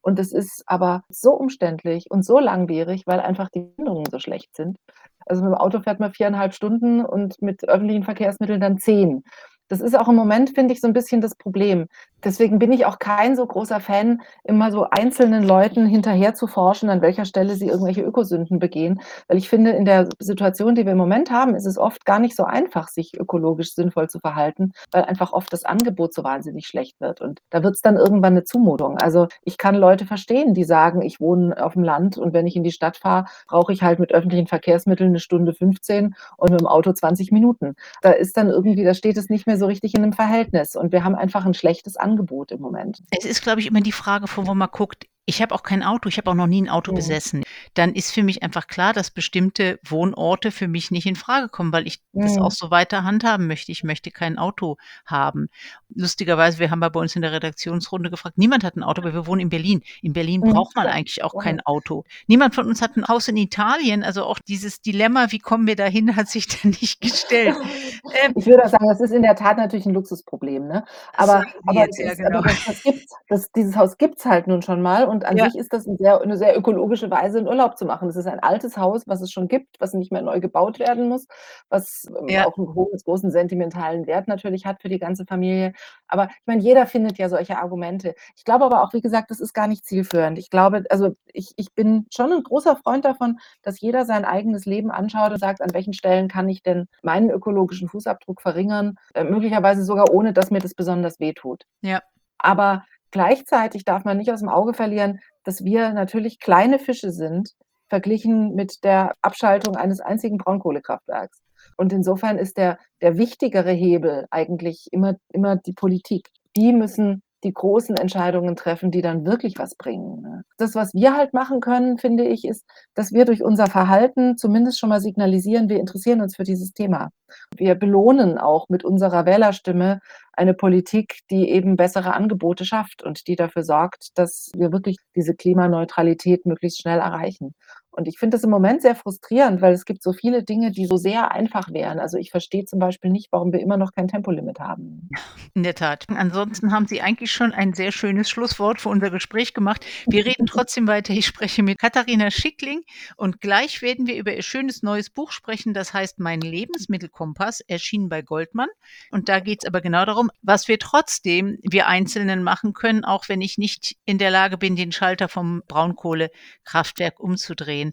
Und 0.02 0.18
das 0.18 0.32
ist 0.32 0.64
aber 0.66 1.02
so 1.10 1.32
umständlich 1.34 2.10
und 2.10 2.24
so 2.24 2.38
langwierig, 2.40 3.04
weil 3.06 3.20
einfach 3.20 3.48
die 3.50 3.60
Bindungen 3.62 4.06
so 4.10 4.18
schlecht 4.20 4.54
sind. 4.56 4.78
Also, 5.26 5.42
mit'm 5.44 5.54
Auto 5.54 5.80
fährt 5.82 6.00
man 6.00 6.12
4,5 6.12 6.54
Stunden 6.54 7.04
und 7.04 7.40
mit 7.42 7.66
öffentlichen 7.68 8.04
Verkehrsmitteln 8.04 8.60
dann 8.60 8.78
10. 8.78 9.24
Das 9.70 9.80
ist 9.80 9.98
auch 9.98 10.08
im 10.08 10.14
Moment, 10.16 10.50
finde 10.50 10.74
ich, 10.74 10.80
so 10.80 10.86
'n 10.88 10.92
bisschen 10.92 11.20
das 11.22 11.34
Problem. 11.36 11.86
Deswegen 12.22 12.58
bin 12.58 12.72
ich 12.72 12.86
auch 12.86 12.98
kein 12.98 13.36
so 13.36 13.46
großer 13.46 13.80
Fan, 13.80 14.22
immer 14.44 14.70
so 14.70 14.86
einzelnen 14.90 15.42
Leuten 15.42 15.84
hinterher 15.86 16.34
zu 16.34 16.46
forschen, 16.46 16.88
an 16.90 17.02
welcher 17.02 17.24
Stelle 17.26 17.54
sie 17.54 17.68
irgendwelche 17.68 18.00
Ökosünden 18.02 18.58
begehen. 18.58 19.00
Weil 19.28 19.36
ich 19.38 19.48
finde, 19.50 19.70
in 19.72 19.84
der 19.84 20.08
Situation, 20.20 20.74
die 20.74 20.84
wir 20.86 20.92
im 20.92 20.98
Moment 20.98 21.30
haben, 21.30 21.54
ist 21.54 21.66
es 21.66 21.76
oft 21.78 22.04
gar 22.06 22.18
nicht 22.18 22.34
so 22.36 22.44
einfach, 22.44 22.88
sich 22.88 23.12
ökologisch 23.18 23.74
sinnvoll 23.74 24.08
zu 24.08 24.20
verhalten, 24.20 24.72
weil 24.90 25.02
einfach 25.04 25.32
oft 25.32 25.52
das 25.52 25.64
Angebot 25.64 26.14
so 26.14 26.24
wahnsinnig 26.24 26.66
schlecht 26.66 26.98
wird. 27.00 27.20
Und 27.20 27.40
da 27.50 27.62
wird's 27.62 27.82
dann 27.82 27.96
irgendwann 27.96 28.34
'ne 28.34 28.44
Zumutung. 28.44 28.96
Also, 28.98 29.28
ich 29.42 29.58
kann 29.58 29.74
Leute 29.74 30.06
verstehen, 30.06 30.54
die 30.54 30.64
sagen: 30.64 31.02
„Ich 31.02 31.20
wohne 31.20 31.56
auf'm 31.62 31.82
Land 31.84 32.16
und 32.18 32.32
wenn 32.34 32.46
ich 32.46 32.56
in 32.56 32.64
die 32.64 32.72
Stadt 32.72 32.96
fahre, 32.98 33.26
brauche 33.48 33.72
ich 33.72 33.82
halt 33.82 33.98
mit 33.98 34.12
öffentlichen 34.12 34.46
Verkehrsmitteln 34.46 35.12
'ne 35.12 35.20
Stunde 35.20 35.52
15 35.54 36.14
und 36.38 36.50
mit'm 36.52 36.66
Auto 36.66 36.92
20 36.92 37.32
Minuten.“ 37.32 37.74
Da 38.02 38.10
ist 38.12 38.36
dann 38.38 38.48
irgendwie 38.48 38.82
da 38.84 38.94
steht 38.94 39.16
es 39.18 39.28
nicht 39.28 39.46
mehr 39.46 39.53
so 39.58 39.66
richtig 39.66 39.94
in 39.94 40.02
'nem 40.02 40.12
Verhältnis 40.12 40.76
und 40.76 40.92
wir 40.92 41.04
haben 41.04 41.14
einfach 41.14 41.44
'n 41.46 41.54
schlechtes 41.54 41.96
Angebot 41.96 42.52
im 42.52 42.60
Moment. 42.60 43.02
Es 43.10 43.24
ist, 43.24 43.42
glaube 43.42 43.60
ich, 43.60 43.66
immer 43.66 43.80
die 43.80 43.92
Frage, 43.92 44.26
von 44.28 44.46
wo 44.46 44.54
man 44.54 44.68
guckt. 44.70 45.06
Ich 45.28 45.40
habe 45.40 45.54
auch 45.54 45.62
kein 45.62 45.82
Auto, 45.82 46.08
ich 46.10 46.18
habe 46.18 46.30
auch 46.30 46.34
noch 46.34 46.46
nie 46.46 46.60
'n 46.60 46.68
Auto 46.68 46.92
Mhm. 46.92 46.92
besessen. 46.92 47.44
Dann 47.72 47.94
ist 47.94 48.12
für 48.12 48.22
mich 48.22 48.42
einfach 48.42 48.66
klar, 48.66 48.92
dass 48.92 49.10
bestimmte 49.10 49.78
Wohnorte 49.82 50.50
für 50.50 50.68
mich 50.68 50.90
nicht 50.90 51.06
infrage 51.06 51.48
kommen, 51.48 51.72
weil 51.72 51.86
ich 51.86 52.00
das 52.20 52.36
auch 52.38 52.50
Mhm. 52.50 52.52
so 52.52 52.70
weiter 52.70 53.04
handhaben 53.04 53.46
möchte. 53.46 53.72
Ich 53.72 53.84
möchte 53.84 54.10
kein 54.10 54.36
Auto 54.38 54.76
haben. 55.06 55.48
Lustigerweise, 55.94 56.58
wir 56.58 56.70
haben 56.70 56.80
bei 56.80 56.88
uns 57.00 57.16
in 57.16 57.22
der 57.22 57.32
Redaktionsrunde 57.32 58.10
gefragt, 58.10 58.36
niemand 58.36 58.64
hat 58.64 58.76
'n 58.76 58.82
Auto, 58.82 59.02
weil 59.02 59.14
wir 59.14 59.26
wohnen 59.26 59.40
in 59.40 59.48
Berlin. 59.48 59.82
In 60.02 60.12
Berlin 60.12 60.42
Mhm, 60.42 60.44
braucht 60.44 60.76
man 60.76 60.88
ja. 60.88 60.90
eigentlich 60.90 61.24
auch 61.24 61.38
kein 61.38 61.58
Auto. 61.62 62.04
Niemand 62.26 62.54
von 62.54 62.66
uns 62.66 62.82
hat 62.82 62.96
'n 62.98 63.06
Haus 63.08 63.26
in 63.28 63.38
Italien, 63.38 64.02
also 64.04 64.24
auch 64.24 64.38
dieses 64.46 64.82
Dilemma, 64.82 65.28
wie 65.32 65.38
kommen 65.38 65.66
wir 65.66 65.76
dahin, 65.76 66.16
hat 66.16 66.28
sich 66.28 66.48
dann 66.48 66.72
nicht 66.82 67.00
gestellt. 67.00 67.58
Ähm 68.24 68.34
Ich 68.36 68.46
würde 68.46 68.64
auch 68.64 68.68
sagen, 68.68 68.86
das 68.88 69.00
ist 69.00 69.12
in 69.12 69.22
der 69.22 69.36
Tat 69.36 69.56
natürlich 69.58 69.86
'n 69.86 69.94
Luxusproblem, 69.94 70.66
ne? 70.66 70.84
Aber 71.16 71.44
aber 71.66 71.86
jetzt, 71.86 71.98
es 71.98 72.02
ja 72.02 72.14
ist 72.14 72.18
genau. 72.18 72.40
aber 72.40 72.42
das 72.42 72.58
das 72.64 72.82
gibt's. 72.82 73.18
Das 73.28 73.52
dieses 73.52 73.76
Haus 73.76 73.98
gibt's 73.98 74.24
halt 74.26 74.46
nun 74.48 74.62
schon 74.62 74.82
mal 74.82 75.04
und 75.14 75.24
an 75.24 75.38
Ja. 75.38 75.48
sich 75.48 75.56
ist 75.56 75.72
das 75.72 75.86
'n 75.86 75.96
sehr 75.96 76.20
'ne 76.26 76.36
sehr 76.36 76.58
ökologische 76.58 77.10
Weise, 77.10 77.38
'n 77.40 77.48
Urlaub 77.48 77.78
zu 77.78 77.86
machen. 77.86 78.08
Es 78.10 78.16
ist 78.16 78.26
ein 78.26 78.40
altes 78.40 78.76
Haus, 78.76 79.04
was 79.08 79.22
es 79.22 79.30
schon 79.32 79.48
gibt, 79.48 79.76
was 79.80 79.94
nicht 79.94 80.12
mehr 80.12 80.22
neu 80.22 80.40
gebaut 80.40 80.78
werden 80.80 81.08
muss, 81.08 81.26
was, 81.70 82.06
ähm, 82.18 82.36
Ja. 82.36 82.44
auch 82.44 82.58
'n 82.58 82.74
hohes 82.74 83.04
großen 83.04 83.30
sentimentalen 83.30 84.06
Wert 84.06 84.28
natürlich 84.28 84.66
hat 84.66 84.82
für 84.82 84.90
die 84.90 84.98
ganze 84.98 85.24
Familie. 85.26 85.72
Aber 86.08 86.26
ich 86.26 86.46
meine, 86.46 86.62
jeder 86.62 86.86
findet 86.86 87.18
ja 87.18 87.28
solche 87.30 87.58
Argumente. 87.58 88.14
Ich 88.36 88.44
glaube 88.44 88.64
aber 88.66 88.82
auch, 88.82 88.92
wie 88.94 89.00
gesagt, 89.02 89.30
das 89.30 89.40
ist 89.40 89.54
gar 89.54 89.68
nicht 89.68 89.86
zielführend. 89.86 90.38
Ich 90.38 90.50
glaube 90.50 90.84
also, 90.90 91.16
ich 91.32 91.54
ich 91.56 91.74
bin 91.74 92.06
schon 92.14 92.32
'n 92.32 92.42
großer 92.42 92.76
Freund 92.76 93.04
davon, 93.06 93.38
dass 93.62 93.80
jeder 93.80 94.04
sein 94.04 94.24
eigenes 94.26 94.66
Leben 94.66 94.90
anschaut 94.90 95.32
und 95.32 95.38
sagt: 95.40 95.62
„An 95.62 95.72
welchen 95.74 95.94
Stellen 95.94 96.28
kann 96.28 96.48
ich 96.48 96.62
denn 96.62 96.88
meinen 97.02 97.30
ökologischen 97.30 97.88
Fußabdruck 97.88 98.42
verringern?“ 98.42 98.96
Äh, 99.14 99.24
möglicherweise 99.24 99.84
sogar 99.84 100.10
ohne, 100.12 100.32
dass 100.34 100.50
mir 100.50 100.60
das 100.60 100.74
besonders 100.74 101.20
wehtut. 101.20 101.64
Ja. 101.84 102.04
Aber 102.38 102.84
gleichzeitig 103.14 103.84
darf 103.84 104.04
man 104.04 104.18
nicht 104.18 104.30
aus'm 104.32 104.48
Auge 104.48 104.74
verlieren, 104.74 105.20
dass 105.44 105.64
wir 105.64 105.92
natürlich 105.92 106.40
kleine 106.40 106.80
Fische 106.80 107.12
sind, 107.12 107.50
verglichen 107.88 108.56
mit 108.56 108.82
der 108.82 109.14
Abschaltung 109.22 109.76
eines 109.76 110.00
einzigen 110.00 110.36
Braunkohlekraftwerks. 110.36 111.40
Und 111.76 111.92
insofern 111.92 112.38
ist 112.38 112.56
der 112.58 112.78
der 113.00 113.16
wichtigere 113.16 113.70
Hebel 113.70 114.26
eigentlich 114.30 114.88
immer 114.90 115.14
immer 115.32 115.54
die 115.56 115.74
Politik. 115.74 116.28
Die 116.56 116.72
müssen 116.72 117.22
die 117.44 117.52
großen 117.52 117.96
Entscheidungen 117.96 118.56
treffen, 118.56 118.90
die 118.90 119.02
dann 119.02 119.24
wirklich 119.26 119.58
was 119.58 119.76
bringen, 119.76 120.22
ne? 120.22 120.44
Das, 120.56 120.74
was 120.74 120.94
wir 120.94 121.16
halt 121.16 121.34
machen 121.34 121.60
können, 121.60 121.98
finde 121.98 122.24
ich, 122.24 122.44
ist, 122.44 122.64
dass 122.94 123.12
wir 123.12 123.24
durch 123.24 123.42
unser 123.42 123.66
Verhalten 123.66 124.36
zumindest 124.36 124.78
schon 124.78 124.88
mal 124.88 125.00
signalisieren, 125.00 125.68
wir 125.68 125.78
interessieren 125.78 126.20
uns 126.20 126.36
für 126.36 126.44
dieses 126.44 126.72
Thema. 126.72 127.10
Wir 127.56 127.74
belohnen 127.74 128.38
auch 128.38 128.68
mit 128.68 128.84
unserer 128.84 129.26
Wählerstimme 129.26 130.00
eine 130.32 130.54
Politik, 130.54 131.20
die 131.30 131.50
eben 131.50 131.76
bessere 131.76 132.14
Angebote 132.14 132.64
schafft 132.64 133.02
und 133.02 133.26
die 133.28 133.36
dafür 133.36 133.62
sorgt, 133.62 134.18
dass 134.18 134.50
wir 134.56 134.72
wirklich 134.72 134.96
diese 135.14 135.34
Klimaneutralität 135.34 136.46
möglichst 136.46 136.80
schnell 136.80 136.98
erreichen. 136.98 137.54
Und 137.96 138.08
ich 138.08 138.18
finde 138.18 138.36
das 138.36 138.44
im 138.44 138.50
Moment 138.50 138.82
sehr 138.82 138.96
frustrierend, 138.96 139.60
weil 139.62 139.72
es 139.72 139.84
gibt 139.84 140.02
so 140.02 140.12
viele 140.12 140.42
Dinge, 140.42 140.72
die 140.72 140.86
so 140.86 140.96
sehr 140.96 141.30
einfach 141.30 141.72
wären. 141.72 142.00
Also, 142.00 142.18
ich 142.18 142.30
verstehe 142.30 142.64
zum 142.64 142.80
Beispiel 142.80 143.10
nicht, 143.10 143.30
warum 143.30 143.52
wir 143.52 143.60
immer 143.60 143.76
noch 143.76 143.92
kein 143.92 144.08
Tempolimit 144.08 144.58
haben. 144.58 145.08
In 145.54 145.62
der 145.62 145.76
Tat. 145.76 146.04
Ansonsten 146.08 146.72
haben 146.72 146.88
Sie 146.88 147.00
eigentlich 147.00 147.30
schon 147.30 147.52
ein 147.52 147.72
sehr 147.72 147.92
schönes 147.92 148.28
Schlusswort 148.28 148.80
für 148.80 148.88
unser 148.88 149.10
Gespräch 149.10 149.54
gemacht. 149.54 149.86
Wir 150.06 150.26
reden 150.26 150.46
trotzdem 150.46 150.88
weiter. 150.88 151.12
Ich 151.12 151.26
spreche 151.26 151.62
mit 151.62 151.78
Katharina 151.78 152.32
Schickling 152.32 152.82
und 153.16 153.40
gleich 153.40 153.80
werden 153.80 154.06
wir 154.08 154.16
über 154.16 154.34
ihr 154.34 154.42
schönes 154.42 154.82
neues 154.82 155.10
Buch 155.10 155.30
sprechen, 155.30 155.72
das 155.72 155.94
heißt 155.94 156.18
„Mein 156.18 156.40
Lebensmittelkompass“, 156.40 157.60
erschienen 157.60 158.08
bei 158.08 158.22
Goldmann. 158.22 158.68
Und 159.12 159.28
da 159.28 159.38
geht's 159.38 159.64
aber 159.64 159.80
genau 159.80 160.04
darum, 160.04 160.30
was 160.42 160.66
wir 160.66 160.78
trotzdem 160.80 161.58
wir 161.62 161.86
Einzelnen 161.86 162.42
machen 162.42 162.72
können, 162.72 163.04
auch 163.04 163.28
wenn 163.28 163.40
ich 163.40 163.58
nicht 163.58 163.96
in 164.04 164.18
der 164.18 164.30
Lage 164.30 164.58
bin, 164.58 164.74
den 164.74 164.90
Schalter 164.90 165.28
vom 165.28 165.62
Braunkohlekraftwerk 165.68 167.20
umzudrehen. 167.20 167.83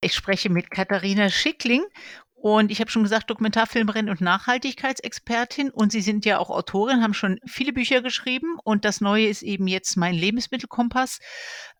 Ich 0.00 0.14
spreche 0.14 0.50
mit 0.50 0.70
Katharina 0.70 1.30
Schickling 1.30 1.84
Und 2.34 2.70
ich 2.70 2.80
habe 2.80 2.90
schon 2.90 3.02
gesagt, 3.04 3.30
Dokumentarfilmerin 3.30 4.10
und 4.10 4.20
Nachhaltigkeitsexpertin. 4.20 5.70
Und 5.70 5.92
Sie 5.92 6.02
sind 6.02 6.26
ja 6.26 6.38
auch 6.38 6.50
Autorin, 6.50 7.02
haben 7.02 7.14
schon 7.14 7.38
viele 7.46 7.72
Bücher 7.72 8.02
geschrieben. 8.02 8.58
Und 8.64 8.84
das 8.84 9.00
Neue 9.00 9.28
ist 9.28 9.42
eben 9.42 9.66
jetzt 9.66 9.96
mein 9.96 10.14
Lebensmittelkompass. 10.14 11.20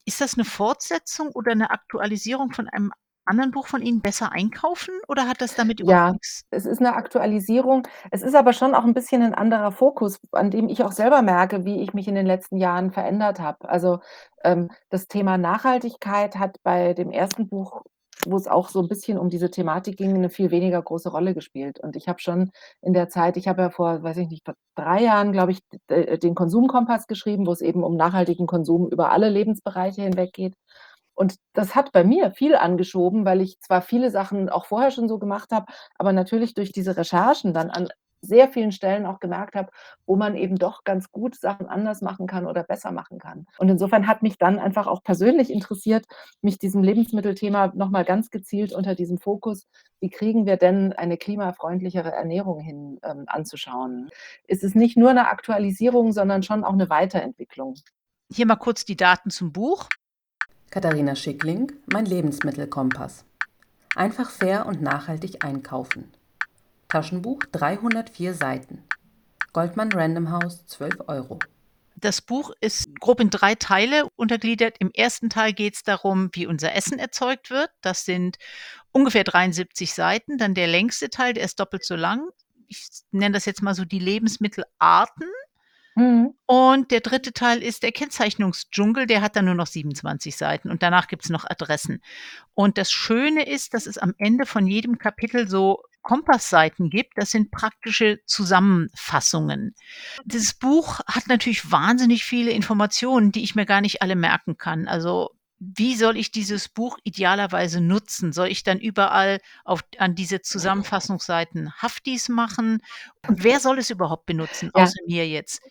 Ist 0.06 0.20
das 0.22 0.36
'ne 0.38 0.44
Fortsetzung 0.46 1.28
oder 1.34 1.54
'ne 1.54 1.70
Aktualisierung 1.70 2.52
von 2.52 2.68
einem 2.68 2.92
anderen 3.26 3.50
Buch 3.52 3.66
von 3.68 3.82
Ihnen, 3.82 4.00
„Besser 4.02 4.32
einkaufen“, 4.32 4.94
oder 5.08 5.28
hat 5.28 5.40
das 5.40 5.54
damit 5.54 5.80
überhaupt 5.80 6.04
Ja, 6.06 6.14
es 6.50 6.64
ist 6.66 6.80
'ne 6.80 6.94
Aktualisierung. 6.94 7.86
Es 8.10 8.22
ist 8.22 8.34
aber 8.34 8.54
schon 8.54 8.74
auch 8.74 8.84
'n 8.84 8.94
bisschen 8.94 9.20
'n 9.22 9.34
anderer 9.34 9.70
Fokus, 9.70 10.18
an 10.32 10.50
dem 10.50 10.68
ich 10.68 10.82
auch 10.82 10.92
selber 10.92 11.20
merke, 11.20 11.64
wie 11.66 11.82
ich 11.82 11.92
mich 11.92 12.08
in 12.08 12.14
den 12.14 12.24
letzten 12.26 12.56
Jahren 12.56 12.90
verändert 12.90 13.38
habe. 13.38 13.68
Also, 13.68 13.98
ähm, 14.44 14.70
das 14.88 15.08
Thema 15.08 15.36
Nachhaltigkeit 15.36 16.36
hat 16.36 16.56
bei 16.62 16.94
dem 16.94 17.10
1. 17.12 17.48
Buch, 17.48 17.82
wo's 18.24 18.46
auch 18.46 18.70
so 18.70 18.80
'n 18.80 18.88
bisschen 18.88 19.18
um 19.18 19.28
diese 19.28 19.50
Thematik 19.50 19.98
ging, 19.98 20.12
'ne 20.18 20.30
viel 20.30 20.50
weniger 20.50 20.80
große 20.80 21.10
Rolle 21.10 21.34
gespielt. 21.34 21.80
Und 21.80 21.96
ich 21.96 22.08
habe 22.08 22.18
schon 22.20 22.50
in 22.80 22.94
der 22.94 23.08
Zeit 23.10 23.36
ich 23.36 23.46
habe 23.46 23.60
ja 23.62 23.70
vor, 23.70 24.02
weiß 24.02 24.16
ich 24.16 24.28
nicht, 24.30 24.44
vor 24.46 24.54
3 24.76 25.02
Jahren, 25.02 25.32
glaube 25.32 25.52
ich, 25.52 25.60
äh, 25.88 26.16
den 26.18 26.34
Konsumkompass 26.34 27.06
geschrieben, 27.08 27.46
wo's 27.46 27.60
eben 27.60 27.84
um 27.84 27.96
nachhaltigen 27.96 28.46
Konsum 28.46 28.88
über 28.88 29.10
alle 29.12 29.28
Lebensbereiche 29.28 30.00
hinweg 30.02 30.32
geht. 30.32 30.54
Und 31.14 31.36
das 31.54 31.74
hat 31.76 31.92
bei 31.92 32.04
mir 32.04 32.32
viel 32.32 32.54
angeschoben, 32.56 33.24
weil 33.24 33.40
ich 33.40 33.60
zwar 33.60 33.82
viele 33.82 34.10
Sachen 34.10 34.48
auch 34.48 34.66
vorher 34.66 34.90
schon 34.90 35.08
so 35.08 35.18
gemacht 35.18 35.50
habe, 35.52 35.66
aber 35.96 36.12
natürlich 36.12 36.54
durch 36.54 36.72
diese 36.72 36.96
Recherchen 36.96 37.54
dann 37.54 37.70
an 37.70 37.88
sehr 38.26 38.48
vielen 38.48 38.72
Stellen 38.72 39.04
auch 39.04 39.20
gemerkt 39.20 39.54
habe, 39.54 39.68
wo 40.06 40.16
man 40.16 40.34
eben 40.34 40.56
doch 40.56 40.84
ganz 40.84 41.12
gut 41.12 41.36
Sachen 41.38 41.66
anders 41.68 42.00
machen 42.00 42.26
kann 42.26 42.46
oder 42.46 42.62
besser 42.64 42.90
machen 42.90 43.18
kann. 43.18 43.46
Und 43.58 43.68
insofern 43.68 44.06
hat 44.06 44.22
mich 44.22 44.38
dann 44.38 44.58
einfach 44.58 44.86
auch 44.86 45.02
persönlich 45.02 45.50
interessiert, 45.50 46.06
mich 46.40 46.58
diesem 46.58 46.82
Lebensmittelthema 46.82 47.72
noch 47.74 47.90
mal 47.90 48.04
ganz 48.04 48.30
gezielt 48.30 48.72
unter 48.72 48.94
diesem 48.94 49.18
Fokus: 49.18 49.66
„Wie 50.00 50.08
kriegen 50.08 50.46
wir 50.46 50.56
denn 50.56 50.94
eine 50.94 51.18
klimafreundlichere 51.18 52.12
Ernährung 52.12 52.60
hin“, 52.60 52.98
ähm, 53.04 53.24
anzuschauen. 53.26 54.08
Es 54.48 54.62
nicht 54.74 54.96
nur 54.96 55.12
'ne 55.12 55.28
Aktualisierung, 55.28 56.12
sondern 56.12 56.42
schon 56.42 56.64
auch 56.64 56.74
'ne 56.74 56.88
Weiterentwicklung. 56.88 57.74
Hier 58.32 58.46
mal 58.46 58.56
kurz 58.56 58.84
die 58.86 58.96
Daten 58.96 59.30
zum 59.30 59.52
Buch. 59.52 59.88
Katharina 60.74 61.14
Schickling, 61.14 61.70
„Mein 61.86 62.04
Lebensmittelkompass“. 62.04 63.24
Einfach 63.94 64.28
fair 64.28 64.66
und 64.66 64.82
nachhaltig 64.82 65.44
einkaufen. 65.44 66.12
Taschenbuch, 66.88 67.38
304 67.52 68.34
Seiten. 68.34 68.82
Goldmann 69.52 69.92
Random 69.92 70.32
House, 70.32 70.66
12 70.66 70.96
€. 71.06 71.38
Das 71.94 72.20
Buch 72.20 72.50
ist 72.60 72.88
grob 72.98 73.20
in 73.20 73.30
3 73.30 73.54
Teile 73.54 74.08
untergliedert. 74.16 74.74
Im 74.80 74.90
1. 74.96 75.28
Teil 75.28 75.52
geht's 75.52 75.84
darum, 75.84 76.30
wie 76.32 76.48
unser 76.48 76.74
Essen 76.74 76.98
erzeugt 76.98 77.50
wird. 77.50 77.70
Das 77.80 78.04
sind 78.04 78.38
ungefähr 78.90 79.22
73 79.22 79.94
Seiten. 79.94 80.38
Dann 80.38 80.54
der 80.54 80.66
längste 80.66 81.08
Teil, 81.08 81.34
der 81.34 81.44
ist 81.44 81.60
doppelt 81.60 81.84
so 81.84 81.94
lang. 81.94 82.28
Ich 82.66 82.88
nenne 83.12 83.34
das 83.34 83.44
jetzt 83.44 83.62
mal 83.62 83.76
so 83.76 83.84
die 83.84 84.00
Lebensmittelarten. 84.00 85.28
Mhm. 85.96 86.34
Und 86.46 86.90
der 86.90 87.00
3. 87.00 87.18
Teil 87.32 87.62
ist 87.62 87.82
der 87.82 87.92
Kennzeichnungsdschungel, 87.92 89.06
der 89.06 89.22
hat 89.22 89.36
dann 89.36 89.44
nur 89.44 89.54
noch 89.54 89.66
27 89.66 90.36
Seiten 90.36 90.70
und 90.70 90.82
danach 90.82 91.06
gibt's 91.08 91.28
noch 91.28 91.44
Adressen. 91.48 92.02
Und 92.54 92.78
das 92.78 92.90
Schöne 92.92 93.46
ist, 93.48 93.74
dass 93.74 93.86
es 93.86 93.98
am 93.98 94.14
Ende 94.18 94.44
von 94.46 94.66
jedem 94.66 94.98
Kapitel 94.98 95.48
so 95.48 95.82
Kompassseiten 96.02 96.90
gibt. 96.90 97.14
Das 97.16 97.30
sind 97.30 97.50
praktische 97.50 98.18
Zusammenfassungen. 98.26 99.74
Dieses 100.24 100.54
Buch 100.54 101.00
hat 101.06 101.28
natürlich 101.28 101.70
wahnsinnig 101.70 102.24
viele 102.24 102.50
Informationen, 102.50 103.32
die 103.32 103.42
ich 103.42 103.54
mir 103.54 103.66
gar 103.66 103.80
nicht 103.80 104.02
alle 104.02 104.14
merken 104.16 104.56
kann. 104.58 104.86
Also, 104.86 105.30
wie 105.58 105.94
soll 105.96 106.18
ich 106.18 106.30
dieses 106.30 106.68
Buch 106.68 106.98
idealerweise 107.04 107.80
nutzen? 107.80 108.32
Soll 108.32 108.48
ich 108.48 108.64
dann 108.64 108.80
überall 108.80 109.40
auf 109.64 109.80
an 109.98 110.14
diese 110.14 110.42
Zusammenfassungsseiten 110.42 111.72
Haftis 111.78 112.28
machen? 112.28 112.82
Wer 113.26 113.60
soll 113.60 113.78
es 113.78 113.88
überhaupt 113.88 114.26
benutzen, 114.26 114.70
Ja. 114.74 114.82
außer 114.82 114.98
mir 115.06 115.26
jetzt? 115.26 115.62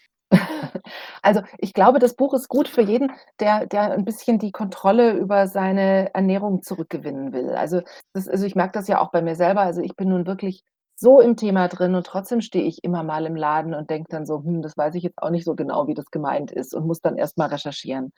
Also, 1.22 1.42
ich 1.60 1.74
glaube, 1.74 2.00
das 2.00 2.16
Buch 2.16 2.34
ist 2.34 2.50
gut 2.50 2.68
für 2.68 2.82
jeden, 2.82 3.12
der 3.40 3.66
der 3.68 3.94
'n 3.98 4.06
bisschen 4.06 4.40
die 4.40 4.52
Kontrolle 4.52 5.14
über 5.14 5.48
seine 5.48 6.14
Ernährung 6.14 6.62
zurückgewinnen 6.64 7.34
will. 7.34 7.52
Also, 7.52 7.82
das 8.14 8.28
also, 8.28 8.46
ich 8.46 8.56
merke 8.56 8.74
das 8.74 8.88
ja 8.88 9.00
auch 9.02 9.12
bei 9.12 9.22
mir 9.22 9.36
selber. 9.36 9.62
Also, 9.62 9.82
ich 9.82 9.96
bin 9.96 10.10
nun 10.10 10.26
wirklich 10.28 10.64
so 10.96 11.20
im 11.22 11.36
Thema 11.38 11.68
drin 11.70 11.96
und 11.96 12.06
trotzdem 12.06 12.42
stehe 12.42 12.66
ich 12.66 12.84
immer 12.84 13.04
mal 13.04 13.26
im 13.26 13.36
Laden 13.36 13.74
und 13.74 13.90
denke 13.90 14.08
dann 14.10 14.26
so: 14.26 14.44
„Hm, 14.44 14.62
das 14.62 14.78
weiß 14.78 14.96
ich 14.96 15.04
jetzt 15.04 15.22
auch 15.22 15.30
nicht 15.30 15.46
so 15.46 15.56
genau, 15.56 15.88
wie 15.88 15.94
das 15.96 16.06
gemeint 16.12 16.52
ist“, 16.52 16.74
und 16.76 16.86
muss 16.88 17.02
dann 17.02 17.18
erst 17.18 17.38
mal 17.38 17.48
recherchieren. 17.50 18.12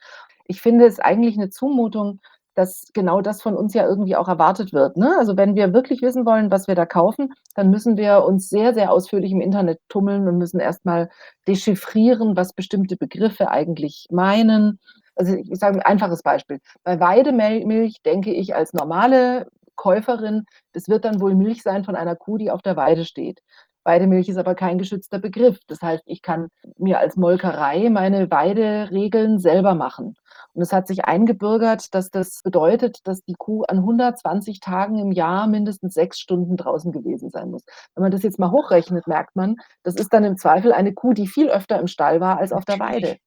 Ich 0.46 0.60
finde 0.62 0.86
es 0.86 1.00
eigentlich 1.00 1.36
'ne 1.36 1.50
Zumutung, 1.50 2.20
dass 2.56 2.90
genau 2.94 3.20
das 3.20 3.42
von 3.42 3.54
uns 3.56 3.74
ja 3.74 3.86
irgendwie 3.86 4.16
auch 4.16 4.28
erwartet 4.28 4.72
wird, 4.72 4.96
ne? 4.96 5.16
Also, 5.18 5.36
wenn 5.36 5.54
wir 5.56 5.72
wirklich 5.74 6.02
wissen 6.02 6.26
wollen, 6.26 6.50
was 6.50 6.68
wir 6.68 6.74
da 6.74 6.86
kaufen, 6.86 7.32
dann 7.54 7.70
müssen 7.70 7.96
wir 7.98 8.24
uns 8.24 8.48
sehr, 8.50 8.74
sehr 8.74 8.92
ausführlich 8.92 9.32
im 9.32 9.40
Internet 9.42 9.80
tummeln 9.88 10.26
und 10.28 10.38
müssen 10.38 10.60
erst 10.60 10.84
mal 10.86 11.10
dechiffrieren, 11.48 12.36
was 12.36 12.52
bestimmte 12.54 12.96
Begriffe 12.96 13.50
eigentlich 13.50 14.06
meinen. 14.10 14.80
Also, 15.16 15.34
ich 15.34 15.58
sage 15.58 15.78
'n 15.78 15.82
einfaches 15.82 16.22
Beispiel. 16.22 16.60
Bei 16.84 17.00
Weidemel 17.00 17.64
Milch 17.66 18.02
denke 18.04 18.32
ich 18.32 18.54
als 18.56 18.72
normale 18.74 19.48
Käuferin, 19.76 20.44
das 20.72 20.88
wird 20.88 21.04
dann 21.04 21.20
wohl 21.20 21.34
Milch 21.34 21.62
sein 21.62 21.84
von 21.84 21.96
einer 21.96 22.16
Kuh, 22.16 22.38
die 22.38 22.50
auf 22.50 22.62
der 22.62 22.76
Weide 22.76 23.04
steht. 23.04 23.40
Weidemilch 23.84 24.28
ist 24.28 24.38
aber 24.38 24.54
kein 24.54 24.78
geschützter 24.78 25.18
Begriff. 25.20 25.58
Das 25.68 25.80
heißt, 25.82 26.02
ich 26.06 26.22
kann 26.22 26.48
mir 26.78 26.98
als 26.98 27.16
Molkerei 27.16 27.88
meine 27.90 28.30
Weideregeln 28.30 29.38
selber 29.38 29.74
machen. 29.74 30.16
Und 30.56 30.62
es 30.62 30.72
hat 30.72 30.88
sich 30.88 31.04
eingebürgert, 31.04 31.94
dass 31.94 32.08
das 32.08 32.40
bedeutet, 32.42 33.06
dass 33.06 33.22
die 33.22 33.34
Kuh 33.34 33.64
an 33.64 33.76
120 33.76 34.60
Tagen 34.60 34.98
im 34.98 35.12
Jahr 35.12 35.48
mindestens 35.48 35.92
6 35.92 36.18
Stunden 36.18 36.56
draußen 36.56 36.92
gewesen 36.92 37.28
sein 37.28 37.50
muss. 37.50 37.62
Wenn 37.94 38.02
man 38.02 38.10
das 38.10 38.22
jetzt 38.22 38.38
mal 38.38 38.50
hochrechnet, 38.50 39.06
merkt 39.06 39.36
man, 39.36 39.56
das 39.82 39.96
ist 39.96 40.14
dann 40.14 40.24
im 40.24 40.38
Zweifel 40.38 40.72
eine 40.72 40.94
Kuh, 40.94 41.12
die 41.12 41.26
viel 41.26 41.50
öfter 41.50 41.78
im 41.78 41.88
Stall 41.88 42.20
war 42.22 42.38
als 42.38 42.52
auf 42.52 42.64
der 42.64 42.78
Weide. 42.80 43.18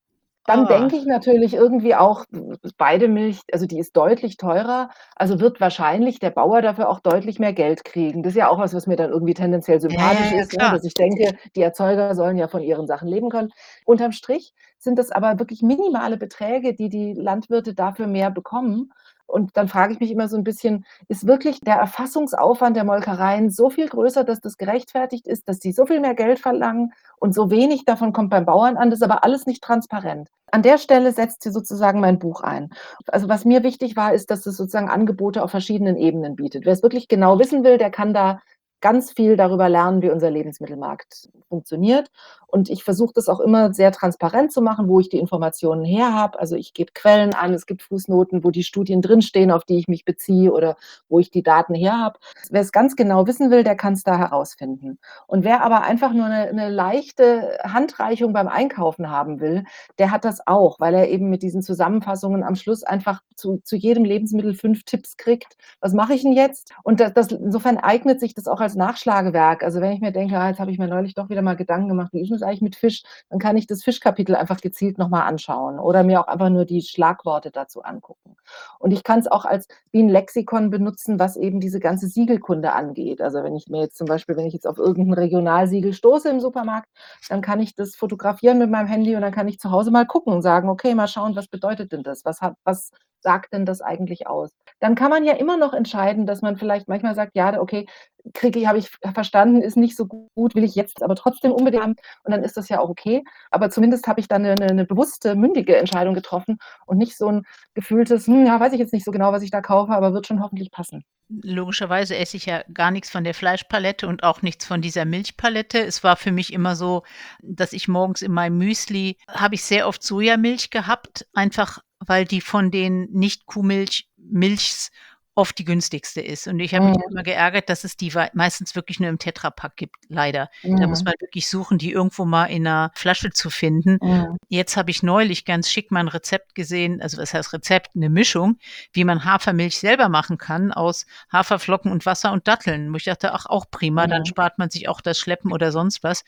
Dann 0.49 0.65
Ah. 0.65 0.67
denke 0.67 0.95
ich 0.97 1.05
natürlich 1.05 1.53
irgendwie 1.53 1.93
auch, 1.95 2.25
w 2.31 2.55
Weidemilch, 2.79 3.41
also, 3.53 3.67
die 3.67 3.77
ist 3.79 3.95
deutlich 3.95 4.37
teurer, 4.37 4.89
also, 5.15 5.39
wird 5.39 5.61
wahrscheinlich 5.61 6.19
der 6.19 6.31
Bauer 6.31 6.61
dafür 6.63 6.89
auch 6.89 6.99
deutlich 7.01 7.37
mehr 7.39 7.53
Geld 7.53 7.83
kriegen. 7.85 8.23
Das 8.23 8.31
ist 8.33 8.37
ja 8.37 8.49
auch 8.49 8.57
was, 8.57 8.73
was 8.73 8.87
mir 8.87 8.95
dann 8.95 9.11
irgendwie 9.11 9.35
tendenziell 9.35 9.79
sympathisch 9.79 10.31
ja, 10.31 10.41
ist, 10.41 10.53
ne, 10.53 10.69
dass 10.69 10.83
ich 10.83 10.95
denke, 10.95 11.35
die 11.55 11.61
Erzeuger 11.61 12.15
sollen 12.15 12.37
ja 12.37 12.47
von 12.47 12.63
ihren 12.63 12.87
Sachen 12.87 13.07
leben 13.07 13.29
können. 13.29 13.49
Unterm 13.85 14.11
Strich 14.11 14.53
sind 14.79 14.97
das 14.97 15.11
aber 15.11 15.37
wirklich 15.39 15.61
minimale 15.61 16.17
Beträge, 16.17 16.73
die 16.73 16.89
die 16.89 17.13
Landwirte 17.13 17.73
dafür 17.75 18.07
mehr 18.07 18.31
bekommen. 18.31 18.91
Und 19.29 19.55
dann 19.57 19.67
frage 19.67 19.93
ich 19.93 19.99
mich 19.99 20.11
immer 20.11 20.27
so 20.27 20.37
'n 20.37 20.43
bisschen: 20.43 20.85
Ist 21.07 21.27
wirklich 21.27 21.59
der 21.61 21.75
Erfassungsaufwand 21.75 22.75
der 22.75 22.83
Molkereien 22.83 23.49
so 23.51 23.69
viel 23.69 23.87
größer, 23.87 24.23
dass 24.23 24.41
das 24.41 24.57
gerechtfertigt 24.57 25.27
ist, 25.27 25.47
dass 25.47 25.59
die 25.59 25.71
so 25.71 25.85
viel 25.85 25.99
mehr 25.99 26.15
Geld 26.15 26.39
verlangen 26.39 26.93
und 27.19 27.33
so 27.35 27.51
wenig 27.51 27.85
davon 27.85 28.11
kommt 28.13 28.31
beim 28.31 28.45
Bauern 28.45 28.77
an? 28.77 28.89
Das 28.89 28.99
ist 28.99 29.03
aber 29.03 29.23
alles 29.23 29.45
nicht 29.45 29.63
transparent. 29.63 30.29
An 30.51 30.63
der 30.63 30.79
Stelle 30.79 31.11
setzt 31.11 31.43
hier 31.43 31.51
sozusagen 31.51 31.99
mein 31.99 32.17
Buch 32.19 32.41
ein. 32.41 32.69
Also, 33.07 33.29
was 33.29 33.45
mir 33.45 33.63
wichtig 33.63 33.95
war, 33.95 34.13
ist, 34.13 34.31
dass 34.31 34.45
es 34.47 34.57
sozusagen 34.57 34.89
Angebote 34.89 35.43
auf 35.43 35.51
verschiedenen 35.51 35.95
Ebenen 35.97 36.35
bietet. 36.35 36.65
Wer's 36.65 36.81
wirklich 36.83 37.07
genau 37.07 37.37
wissen 37.39 37.63
will, 37.63 37.77
der 37.77 37.91
kann 37.91 38.13
da 38.13 38.39
ganz 38.81 39.11
viel 39.11 39.35
darüber 39.37 39.69
lernen, 39.69 40.01
wie 40.01 40.09
unser 40.09 40.29
Lebensmittelmarkt 40.31 41.29
funktioniert. 41.49 42.09
Und 42.47 42.69
ich 42.69 42.83
versuche 42.83 43.13
das 43.13 43.27
auch 43.29 43.39
immer 43.39 43.73
sehr 43.73 43.91
transparent 43.91 44.51
zu 44.51 44.61
machen, 44.61 44.87
wo 44.87 44.99
ich 44.99 45.09
die 45.09 45.19
Informationen 45.19 45.83
her 45.85 46.13
habe. 46.13 46.39
Also, 46.39 46.55
ich 46.55 46.73
gebe 46.73 46.91
Quellen 46.93 47.33
an, 47.35 47.53
es 47.53 47.65
gibt 47.67 47.83
Fußnoten, 47.83 48.43
wo 48.43 48.51
die 48.51 48.63
Studien 48.63 49.01
drinstehen, 49.01 49.51
auf 49.51 49.65
die 49.65 49.77
ich 49.77 49.87
mich 49.87 50.05
beziehe 50.05 50.51
oder 50.51 50.75
wo 51.09 51.19
ich 51.19 51.29
die 51.31 51.43
Daten 51.43 51.75
her 51.75 51.97
habe. 51.99 52.19
Wer's 52.49 52.71
ganz 52.71 52.95
genau 52.95 53.27
wissen 53.27 53.51
will, 53.51 53.63
der 53.63 53.75
kann's 53.75 54.03
da 54.03 54.17
herausfinden. 54.17 54.97
Und 55.27 55.43
wer 55.43 55.61
aber 55.63 55.81
einfach 55.83 56.13
nur 56.13 56.27
'ne 56.29 56.51
'ne 56.53 56.69
leichte 56.69 57.57
Handreichung 57.63 58.33
beim 58.33 58.47
Einkaufen 58.47 59.09
haben 59.11 59.39
will, 59.39 59.63
der 59.99 60.11
hat 60.11 60.25
das 60.25 60.39
auch, 60.47 60.79
weil 60.79 60.93
er 60.95 61.09
eben 61.09 61.29
mit 61.29 61.43
diesen 61.43 61.61
Zusammenfassungen 61.61 62.43
am 62.43 62.55
Schluss 62.55 62.83
einfach 62.83 63.21
zu 63.35 63.57
zu 63.63 63.75
jedem 63.75 64.05
Lebensmittel 64.05 64.55
5 64.55 64.83
Tipps 64.85 65.17
kriegt. 65.17 65.57
„Was 65.81 65.93
mache 65.93 66.13
ich 66.15 66.23
'n 66.25 66.33
jetzt?“ 66.33 66.71
Und 66.83 66.99
da 66.99 67.09
das 67.11 67.31
insofern 67.31 67.77
eignet 67.77 68.19
sich 68.19 68.33
das 68.33 68.47
auch 68.47 68.59
als 68.61 68.68
Nachschlagewerk. 68.75 69.63
Also, 69.63 69.81
wenn 69.81 69.91
ich 69.93 70.01
mir 70.01 70.11
denke: 70.11 70.37
„Ah, 70.39 70.49
jetzt 70.49 70.59
habe 70.59 70.71
ich 70.71 70.79
mir 70.79 70.87
neulich 70.87 71.13
doch 71.13 71.29
wieder 71.29 71.41
mal 71.41 71.55
Gedanken 71.55 71.89
gemacht, 71.89 72.13
wie 72.13 72.21
ist 72.21 72.31
das 72.31 72.41
eigentlich 72.43 72.61
mit 72.61 72.75
Fisch?“ 72.75 73.03
Dann 73.29 73.39
kann 73.39 73.57
ich 73.57 73.67
das 73.67 73.83
Fischkapitel 73.83 74.35
einfach 74.35 74.61
gezielt 74.61 74.97
noch 74.97 75.09
mal 75.09 75.23
anschauen 75.25 75.79
oder 75.79 76.03
mir 76.03 76.21
auch 76.21 76.27
einfach 76.27 76.49
nur 76.49 76.65
die 76.65 76.81
Schlagworte 76.81 77.51
dazu 77.51 77.83
angucken. 77.83 78.35
Und 78.79 78.91
ich 78.91 79.03
kann's 79.03 79.27
auch 79.27 79.45
als 79.45 79.67
wie 79.91 79.99
'n 80.01 80.09
Lexikon 80.09 80.69
benutzen, 80.69 81.19
was 81.19 81.37
eben 81.37 81.59
diese 81.59 81.79
ganze 81.79 82.07
Siegelkunde 82.07 82.73
angeht. 82.73 83.21
Also, 83.21 83.43
wenn 83.43 83.55
ich 83.55 83.67
mir 83.67 83.81
jetzt 83.81 83.97
zum 83.97 84.07
Beispiel 84.07 84.35
wenn 84.37 84.45
ich 84.47 84.53
jetzt 84.53 84.67
auf 84.67 84.77
irgend 84.77 85.07
'n 85.09 85.13
Regionalsiegel 85.13 85.93
stoße 85.93 86.29
im 86.29 86.39
Supermarkt, 86.39 86.87
dann 87.29 87.41
kann 87.41 87.59
ich 87.59 87.75
das 87.75 87.95
fotografieren 87.95 88.57
mit 88.59 88.69
meinem 88.69 88.87
Handy 88.87 89.15
und 89.15 89.21
dann 89.21 89.31
kann 89.33 89.47
ich 89.47 89.59
zu 89.59 89.71
Hause 89.71 89.91
mal 89.91 90.05
gucken 90.05 90.33
und 90.33 90.41
sagen: 90.41 90.69
„Okay, 90.69 90.95
mal 90.95 91.07
schauen, 91.07 91.35
was 91.35 91.47
bedeutet 91.47 91.91
denn 91.91 92.03
das? 92.03 92.25
Was 92.25 92.41
hat 92.41 92.55
was 92.63 92.91
sagt 93.21 93.53
denn 93.53 93.65
das 93.65 93.81
eigentlich 93.81 94.27
aus? 94.27 94.51
Dann 94.79 94.95
kann 94.95 95.09
man 95.11 95.23
ja 95.25 95.33
immer 95.33 95.57
noch 95.57 95.73
entscheiden, 95.73 96.25
dass 96.25 96.41
man 96.41 96.57
vielleicht 96.57 96.87
manchmal 96.87 97.15
sagt: 97.15 97.31
„Ja, 97.35 97.59
okay, 97.61 97.87
kriege 98.33 98.67
habe 98.67 98.77
ich 98.79 98.89
verstanden, 99.13 99.61
ist 99.61 99.77
nicht 99.77 99.95
so 99.97 100.05
gut, 100.07 100.55
will 100.55 100.63
ich 100.63 100.75
jetzt 100.75 101.03
aber 101.03 101.15
trotzdem 101.15 101.51
unbedingt 101.51 101.83
haben.“ 101.83 101.95
Und 102.23 102.31
dann 102.31 102.43
ist 102.43 102.57
das 102.57 102.69
ja 102.69 102.79
auch 102.79 102.89
okay. 102.89 103.23
Aber 103.51 103.69
zumindest 103.69 104.07
habe 104.07 104.19
ich 104.21 104.27
dann 104.27 104.43
'ne 104.43 104.55
'ne 104.59 104.73
'ne 104.73 104.85
bewusste, 104.85 105.35
mündige 105.35 105.77
Entscheidung 105.77 106.13
getroffen 106.15 106.57
und 106.85 106.97
nicht 106.97 107.17
so 107.17 107.27
'n 107.29 107.43
gefühltes: 107.73 108.27
„Hm, 108.27 108.45
ja, 108.45 108.59
weiß 108.59 108.73
ich 108.73 108.79
jetzt 108.79 108.93
nicht 108.93 109.05
so 109.05 109.11
genau, 109.11 109.31
was 109.33 109.43
ich 109.43 109.51
da 109.51 109.61
kaufe, 109.61 109.91
aber 109.93 110.13
wird 110.13 110.27
schon 110.27 110.41
hoffentlich 110.43 110.71
passen.“ 110.71 111.03
Logischerweise 111.29 112.15
esse 112.17 112.37
ich 112.37 112.47
ja 112.47 112.63
gar 112.73 112.89
nix 112.89 113.09
von 113.09 113.23
der 113.23 113.35
Fleischpalette 113.35 114.07
und 114.07 114.23
auch 114.23 114.41
nichts 114.41 114.65
von 114.65 114.81
dieser 114.81 115.05
Milchpalette. 115.05 115.79
Es 115.79 116.03
war 116.03 116.15
für 116.15 116.31
mich 116.31 116.51
immer 116.51 116.75
so, 116.75 117.03
dass 117.41 117.71
ich 117.73 117.87
morgens 117.87 118.23
in 118.23 118.31
meinem 118.31 118.57
Müsli 118.57 119.17
habe 119.27 119.55
ich 119.55 119.63
sehr 119.63 119.87
oft 119.87 120.01
Sojamilch 120.01 120.71
gehabt, 120.71 121.27
einfach 121.33 121.79
weil 121.99 122.25
die 122.25 122.41
von 122.41 122.71
den 122.71 123.09
Nicht-Kuhmilch 123.11 124.09
Milchs 124.17 124.91
oft 125.39 125.57
die 125.59 125.65
günstigste 125.65 126.21
ist. 126.21 126.47
Und 126.47 126.59
ich 126.59 126.75
habe 126.75 126.85
mich 126.89 126.97
Mhm. 126.97 127.09
immer 127.09 127.23
geärgert, 127.23 127.69
dass 127.69 127.83
es 127.85 127.97
die 127.97 128.11
meistens 128.33 128.75
wirklich 128.75 128.99
nur 128.99 129.09
im 129.09 129.19
Tetrapack 129.19 129.77
gibt, 129.77 129.95
leider. 130.09 130.49
Da 130.77 130.87
muss 130.87 130.99
Mhm. 130.99 131.05
man 131.05 131.15
wirklich 131.21 131.47
suchen, 131.49 131.79
die 131.79 131.91
irgendwo 131.93 132.25
mal 132.25 132.45
in 132.47 132.63
'ner 132.63 132.91
Flasche 132.95 133.31
zu 133.31 133.49
finden. 133.49 133.99
Mhm. 134.01 134.39
Jetzt 134.49 134.77
habe 134.77 134.91
ich 134.91 135.03
neulich 135.03 135.45
ganz 135.45 135.69
schick 135.71 135.91
mal 135.91 136.01
'n 136.01 136.07
Rezept 136.09 136.55
gesehen 136.55 137.01
also, 137.01 137.17
was 137.19 137.33
heißt 137.33 137.53
Rezept, 137.53 137.95
'ne 137.95 138.09
Mischung, 138.09 138.57
wie 138.93 139.03
man 139.05 139.25
Hafermilch 139.25 139.79
selber 139.79 140.09
machen 140.09 140.37
kann 140.39 140.71
aus 140.73 141.05
Haferflocken 141.33 141.91
und 141.91 142.05
Wasser 142.05 142.31
und 142.33 142.47
Datteln, 142.47 142.91
wo 142.93 142.97
ich 142.97 143.05
dachte: 143.05 143.33
„Ach, 143.33 143.45
auch 143.47 143.65
prima, 143.71 144.07
dann 144.07 144.25
Mhm. 144.25 144.25
spart 144.25 144.57
man 144.59 144.69
sich 144.71 144.89
auch 144.89 145.01
das 145.01 145.19
Schleppen 145.19 145.51
oder 145.53 145.71
sonst 145.71 146.03
was.“ 146.03 146.23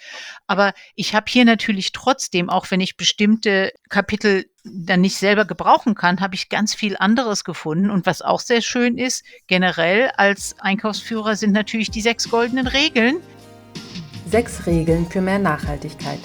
Aber 0.47 0.73
ich 0.95 1.15
habe 1.15 1.25
hier 1.29 1.45
natürlich 1.45 1.91
trotzdem, 1.93 2.49
auch 2.49 2.71
wenn 2.71 2.81
ich 2.81 2.97
bestimmte 2.97 3.73
Kapitel 3.89 4.45
dann 4.63 5.01
nicht 5.01 5.17
selber 5.17 5.45
gebrauchen 5.45 5.95
kann, 5.95 6.19
habe 6.19 6.35
ich 6.35 6.49
ganz 6.49 6.73
viel 6.73 6.95
anderes 6.97 7.43
gefunden. 7.43 7.89
Und 7.89 8.05
was 8.05 8.21
auch 8.21 8.39
sehr 8.39 8.61
schön 8.61 8.97
ist, 8.97 9.23
generell 9.47 10.11
als 10.17 10.55
Einkaufsführer 10.59 11.35
sind 11.35 11.51
natürlich 11.51 11.91
die 11.91 12.01
6 12.01 12.29
goldenen 12.29 12.67
Regeln. 12.67 13.17
6 14.29 14.65
Regeln 14.67 15.07
für 15.07 15.21
mehr 15.21 15.39
Nachhaltigkeit. 15.39 16.19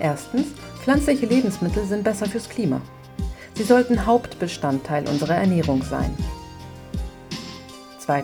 1. 0.00 0.28
Pflanzliche 0.82 1.26
Lebensmittel 1.26 1.86
sind 1.86 2.04
besser 2.04 2.26
fürs 2.26 2.48
Klima. 2.48 2.80
Sie 3.54 3.64
sollten 3.64 4.06
Hauptbestandteil 4.06 5.06
unserer 5.08 5.36
Ernährung 5.36 5.82
sein. 5.82 6.14
2. 7.98 8.22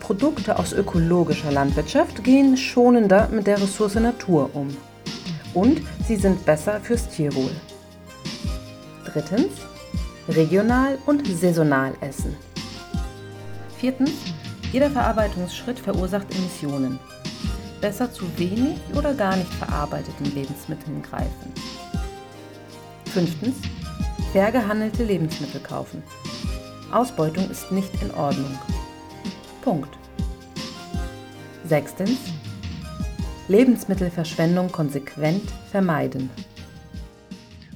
Produkte 0.00 0.58
aus 0.58 0.72
ökologischer 0.72 1.52
Landwirtschaft 1.52 2.22
gehen 2.22 2.56
schonender 2.56 3.28
mit 3.28 3.46
der 3.46 3.60
Ressource 3.60 3.94
Natur 3.96 4.50
um. 4.54 4.76
Und 5.54 5.82
sie 6.06 6.16
sind 6.16 6.44
besser 6.44 6.80
fürs 6.80 7.08
Tierwohl. 7.08 7.50
3. 9.12 9.48
Regional 10.28 10.98
und 11.06 11.26
saisonal 11.26 11.92
essen. 12.00 12.34
4. 13.78 13.94
Jeder 14.72 14.90
Verarbeitungsschritt 14.90 15.78
verursacht 15.78 16.26
Emissionen. 16.34 16.98
Besser 17.80 18.10
zu 18.12 18.24
wenig 18.38 18.78
oder 18.96 19.12
gar 19.12 19.36
nicht 19.36 19.52
verarbeiteten 19.52 20.34
Lebensmitteln 20.34 21.02
greifen. 21.02 21.52
5. 23.12 23.34
Fair 24.32 24.50
gehandelte 24.50 25.04
Lebensmittel 25.04 25.60
kaufen. 25.60 26.02
Ausbeutung 26.90 27.50
ist 27.50 27.70
nicht 27.70 27.90
in 28.02 28.10
Ordnung. 28.12 28.58
Punkt. 29.62 29.90
6. 31.66 31.94
Lebensmittelverschwendung 33.48 34.72
konsequent 34.72 35.50
vermeiden. 35.70 36.30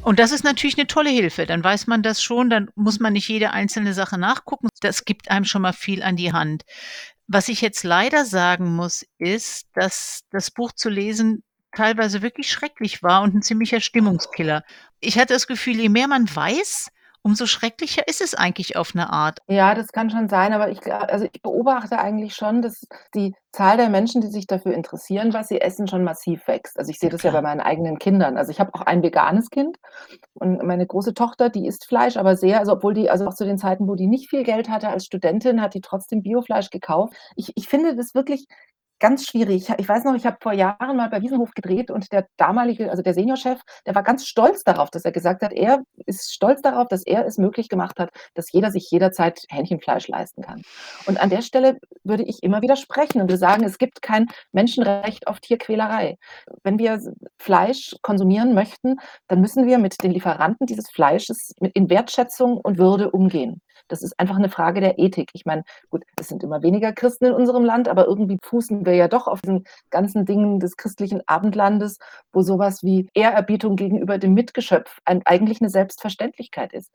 Und 0.06 0.20
das 0.20 0.30
ist 0.30 0.44
natürlich 0.44 0.76
'ne 0.76 0.86
tolle 0.86 1.10
Hilfe. 1.10 1.46
Dann 1.46 1.64
weiß 1.64 1.88
man 1.88 2.00
das 2.00 2.22
schon, 2.22 2.48
dann 2.48 2.70
muss 2.76 3.00
man 3.00 3.12
nicht 3.14 3.26
jede 3.28 3.50
einzelne 3.50 3.92
Sache 3.92 4.16
nachgucken. 4.18 4.68
Das 4.80 5.04
gibt 5.04 5.32
einem 5.32 5.44
schon 5.44 5.62
mal 5.62 5.72
viel 5.72 6.00
an 6.04 6.14
die 6.14 6.32
Hand. 6.32 6.62
Was 7.26 7.48
ich 7.48 7.60
jetzt 7.60 7.82
leider 7.82 8.24
sagen 8.24 8.76
muss, 8.76 9.04
ist, 9.18 9.66
dass 9.74 10.20
das 10.30 10.52
Buch 10.52 10.70
zu 10.70 10.90
lesen 10.90 11.42
teilweise 11.74 12.22
wirklich 12.22 12.48
schrecklich 12.52 13.02
war 13.02 13.22
und 13.22 13.34
'n 13.34 13.42
ziemlicher 13.42 13.80
Stimmungskiller. 13.80 14.62
Ich 15.00 15.18
hatte 15.18 15.34
das 15.34 15.48
Gefühl, 15.48 15.74
je 15.80 15.88
mehr 15.88 16.06
man 16.06 16.28
weiß, 16.32 16.86
umso 17.26 17.46
schrecklicher 17.46 18.06
ist 18.08 18.20
es 18.22 18.34
eigentlich 18.34 18.76
auf 18.76 18.94
'ne 18.94 19.10
Art. 19.12 19.40
Ja, 19.48 19.76
das 19.76 19.92
kann 19.92 20.10
schon 20.10 20.28
sein, 20.28 20.52
aber 20.52 20.70
ich 20.70 20.80
gla 20.80 20.98
also, 21.02 21.24
ich 21.32 21.40
beobachte 21.40 22.00
eigentlich 22.00 22.34
schon, 22.34 22.62
dass 22.62 22.84
die 23.14 23.32
Zahl 23.52 23.76
der 23.76 23.88
Menschen, 23.90 24.20
die 24.20 24.26
sich 24.26 24.48
dafür 24.48 24.74
interessieren, 24.74 25.32
was 25.32 25.46
sie 25.46 25.60
essen, 25.60 25.86
schon 25.86 26.02
massiv 26.02 26.48
wächst. 26.48 26.76
Also, 26.76 26.90
ich 26.90 26.98
sehe 26.98 27.10
das 27.10 27.22
ja 27.22 27.30
bei 27.30 27.40
klar. 27.40 27.42
meinen 27.42 27.60
eigenen 27.60 27.98
Kindern. 28.00 28.36
Also, 28.36 28.50
ich 28.50 28.58
habe 28.58 28.74
auch 28.74 28.80
ein 28.80 29.04
veganes 29.04 29.48
Kind 29.50 29.76
und 30.34 30.64
meine 30.64 30.84
große 30.84 31.14
Tochter, 31.14 31.48
die 31.48 31.66
isst 31.68 31.86
Fleisch, 31.86 32.16
aber 32.16 32.36
sehr 32.36 32.58
also, 32.58 32.72
obwohl 32.72 32.94
die 32.94 33.08
also, 33.08 33.26
auch 33.28 33.34
zu 33.34 33.44
den 33.44 33.56
Zeiten, 33.58 33.86
wo 33.86 33.94
die 33.94 34.08
nicht 34.08 34.28
viel 34.30 34.42
Geld 34.42 34.68
hatte 34.68 34.88
als 34.88 35.04
Studentin, 35.06 35.62
hat 35.62 35.74
die 35.74 35.80
trotzdem 35.80 36.22
Biofleisch 36.22 36.70
gekauft. 36.70 37.14
Ich 37.36 37.52
ich 37.56 37.68
finde 37.68 37.94
das 37.94 38.14
wirklich 38.14 38.46
ganz 38.98 39.26
schwierig. 39.26 39.68
Ich 39.78 39.88
weiß 39.88 40.04
noch, 40.04 40.14
ich 40.14 40.26
habe 40.26 40.38
vor 40.40 40.52
Jahren 40.52 40.96
mal 40.96 41.08
bei 41.08 41.20
Wiesenhof 41.22 41.52
gedreht 41.52 41.90
und 41.90 42.12
der 42.12 42.26
damalige 42.36 42.90
also, 42.90 43.02
der 43.02 43.14
Seniorchef, 43.14 43.60
der 43.86 43.94
war 43.94 44.02
ganz 44.02 44.26
stolz 44.26 44.64
darauf, 44.64 44.90
dass 44.90 45.04
er 45.04 45.12
gesagt 45.12 45.42
hat, 45.42 45.52
er 45.52 45.82
ist 46.06 46.32
stolz 46.32 46.62
darauf, 46.62 46.88
dass 46.88 47.04
er 47.04 47.26
es 47.26 47.38
möglich 47.38 47.68
gemacht 47.68 47.98
hat, 47.98 48.10
dass 48.34 48.52
jeder 48.52 48.70
sich 48.70 48.90
jederzeit 48.90 49.42
Hähnchenfleisch 49.50 50.08
leisten 50.08 50.42
kann. 50.42 50.62
Und 51.06 51.20
an 51.20 51.30
der 51.30 51.42
Stelle 51.42 51.78
würde 52.04 52.22
ich 52.22 52.42
immer 52.42 52.62
widersprechen 52.62 53.20
und 53.20 53.28
würde 53.28 53.38
sagen, 53.38 53.64
es 53.64 53.78
gibt 53.78 54.02
kein 54.02 54.26
Menschenrecht 54.52 55.26
auf 55.26 55.40
Tierquälerei. 55.40 56.16
Wenn 56.62 56.78
wir 56.78 57.00
Fleisch 57.38 57.94
konsumieren 58.02 58.54
möchten, 58.54 58.96
dann 59.28 59.40
müssen 59.40 59.66
wir 59.66 59.78
mit 59.78 60.02
den 60.02 60.12
Lieferanten 60.12 60.66
dieses 60.66 60.90
Fleisches 60.90 61.52
in 61.74 61.90
Wertschätzung 61.90 62.58
und 62.58 62.78
Würde 62.78 63.10
umgehen. 63.10 63.60
Das 63.90 64.02
ist 64.02 64.18
einfach 64.18 64.38
'ne 64.38 64.48
Frage 64.48 64.80
der 64.80 64.98
Ethik. 64.98 65.30
Ich 65.34 65.44
meine, 65.46 65.62
gut, 65.90 66.02
es 66.18 66.28
sind 66.28 66.42
immer 66.42 66.62
weniger 66.62 66.92
Christen 66.92 67.26
in 67.26 67.32
unserem 67.34 67.64
Land, 67.64 67.88
aber 67.88 68.06
irgendwie 68.06 68.38
fußen 68.42 68.84
wir 68.86 68.94
ja 68.94 69.08
doch 69.08 69.26
auf 69.28 69.40
diesen 69.42 69.64
ganzen 69.90 70.24
Dingen 70.26 70.60
des 70.60 70.76
christlichen 70.76 71.22
Abendlandes, 71.26 71.98
wo 72.32 72.42
so 72.42 72.58
was 72.58 72.82
wie 72.82 73.08
Ehrerbietung 73.14 73.76
gegenüber 73.76 74.18
dem 74.18 74.34
Mitgeschöpf 74.34 74.98
eigentlich 75.04 75.60
'ne 75.60 75.70
Selbstverständlichkeit 75.70 76.72
ist. 76.72 76.90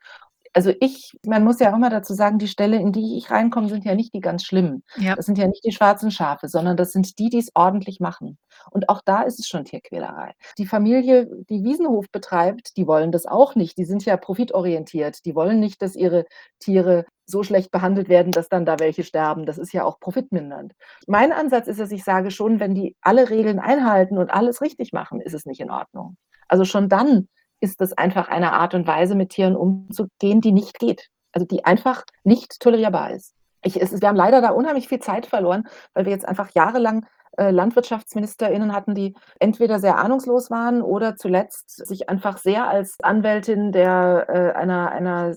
Also, 0.53 0.73
ich 0.79 1.13
man 1.25 1.43
muss 1.43 1.59
ja 1.59 1.71
auch 1.71 1.77
immer 1.77 1.89
dazu 1.89 2.13
sagen, 2.13 2.37
die 2.37 2.47
Ställe, 2.47 2.77
in 2.77 2.91
die 2.91 3.17
ich 3.17 3.31
reinkomme, 3.31 3.69
sind 3.69 3.85
ja 3.85 3.95
nicht 3.95 4.13
die 4.13 4.19
ganz 4.19 4.43
schlimmen. 4.43 4.83
Ja. 4.97 5.15
Das 5.15 5.25
sind 5.25 5.37
ja 5.37 5.47
nicht 5.47 5.63
die 5.63 5.71
schwarzen 5.71 6.11
Schafe, 6.11 6.47
sondern 6.47 6.75
das 6.77 6.91
sind 6.91 7.19
die, 7.19 7.29
die's 7.29 7.51
ordentlich 7.55 7.99
machen. 7.99 8.37
Und 8.69 8.89
auch 8.89 9.01
da 9.05 9.21
ist 9.21 9.39
es 9.39 9.47
schon 9.47 9.65
Tierquälerei. 9.65 10.33
Die 10.57 10.65
Familie, 10.65 11.29
die 11.49 11.63
Wiesenhof 11.63 12.05
betreibt, 12.11 12.75
die 12.77 12.87
wollen 12.87 13.11
das 13.11 13.25
auch 13.25 13.55
nicht. 13.55 13.77
Die 13.77 13.85
sind 13.85 14.03
ja 14.05 14.17
profitorientiert. 14.17 15.25
Die 15.25 15.35
wollen 15.35 15.59
nicht, 15.59 15.81
dass 15.81 15.95
ihre 15.95 16.25
Tiere 16.59 17.05
so 17.25 17.43
schlecht 17.43 17.71
behandelt 17.71 18.09
werden, 18.09 18.31
dass 18.31 18.49
dann 18.49 18.65
da 18.65 18.79
welche 18.79 19.03
sterben. 19.03 19.45
Das 19.45 19.57
ist 19.57 19.73
ja 19.73 19.85
auch 19.85 19.99
profitmindernd. 19.99 20.73
Mein 21.07 21.31
Ansatz 21.31 21.67
ist, 21.67 21.79
dass 21.79 21.91
ich 21.91 22.03
sage 22.03 22.29
schon, 22.29 22.59
wenn 22.59 22.75
die 22.75 22.95
alle 23.01 23.29
Regeln 23.29 23.59
einhalten 23.59 24.17
und 24.17 24.31
alles 24.31 24.61
richtig 24.61 24.91
machen, 24.91 25.21
ist 25.21 25.33
es 25.33 25.45
nicht 25.45 25.61
in 25.61 25.71
Ordnung. 25.71 26.17
Also, 26.47 26.65
schon 26.65 26.89
dann 26.89 27.29
ist 27.61 27.79
das 27.79 27.93
einfach 27.93 28.27
eine 28.27 28.53
Art 28.53 28.73
und 28.73 28.85
Weise, 28.87 29.15
mit 29.15 29.29
Tieren 29.29 29.55
umzugehen, 29.55 30.41
die 30.41 30.51
nicht 30.51 30.79
geht, 30.79 31.09
also, 31.31 31.45
die 31.45 31.63
einfach 31.63 32.03
nicht 32.23 32.59
tolerierbar 32.59 33.11
ist. 33.11 33.33
Ich 33.63 33.79
es 33.81 34.01
wir 34.01 34.07
haben 34.07 34.15
leider 34.15 34.41
da 34.41 34.49
unheimlich 34.49 34.87
viel 34.87 34.99
Zeit 34.99 35.27
verloren, 35.27 35.67
weil 35.93 36.05
wir 36.05 36.11
jetzt 36.11 36.27
einfach 36.27 36.49
jahrelang, 36.53 37.05
äh, 37.37 37.51
LandwirtschaftsministerInnen 37.51 38.73
hatten, 38.73 38.93
die 38.93 39.15
entweder 39.39 39.79
sehr 39.79 39.97
ahnungslos 39.97 40.51
waren 40.51 40.81
oder 40.81 41.15
zuletzt 41.15 41.69
sich 41.69 42.09
einfach 42.09 42.37
sehr 42.37 42.67
als 42.67 42.97
Anwältin 43.01 43.71
der 43.71 44.25
äh, 44.27 44.57
einer 44.57 44.91
einer 44.91 45.35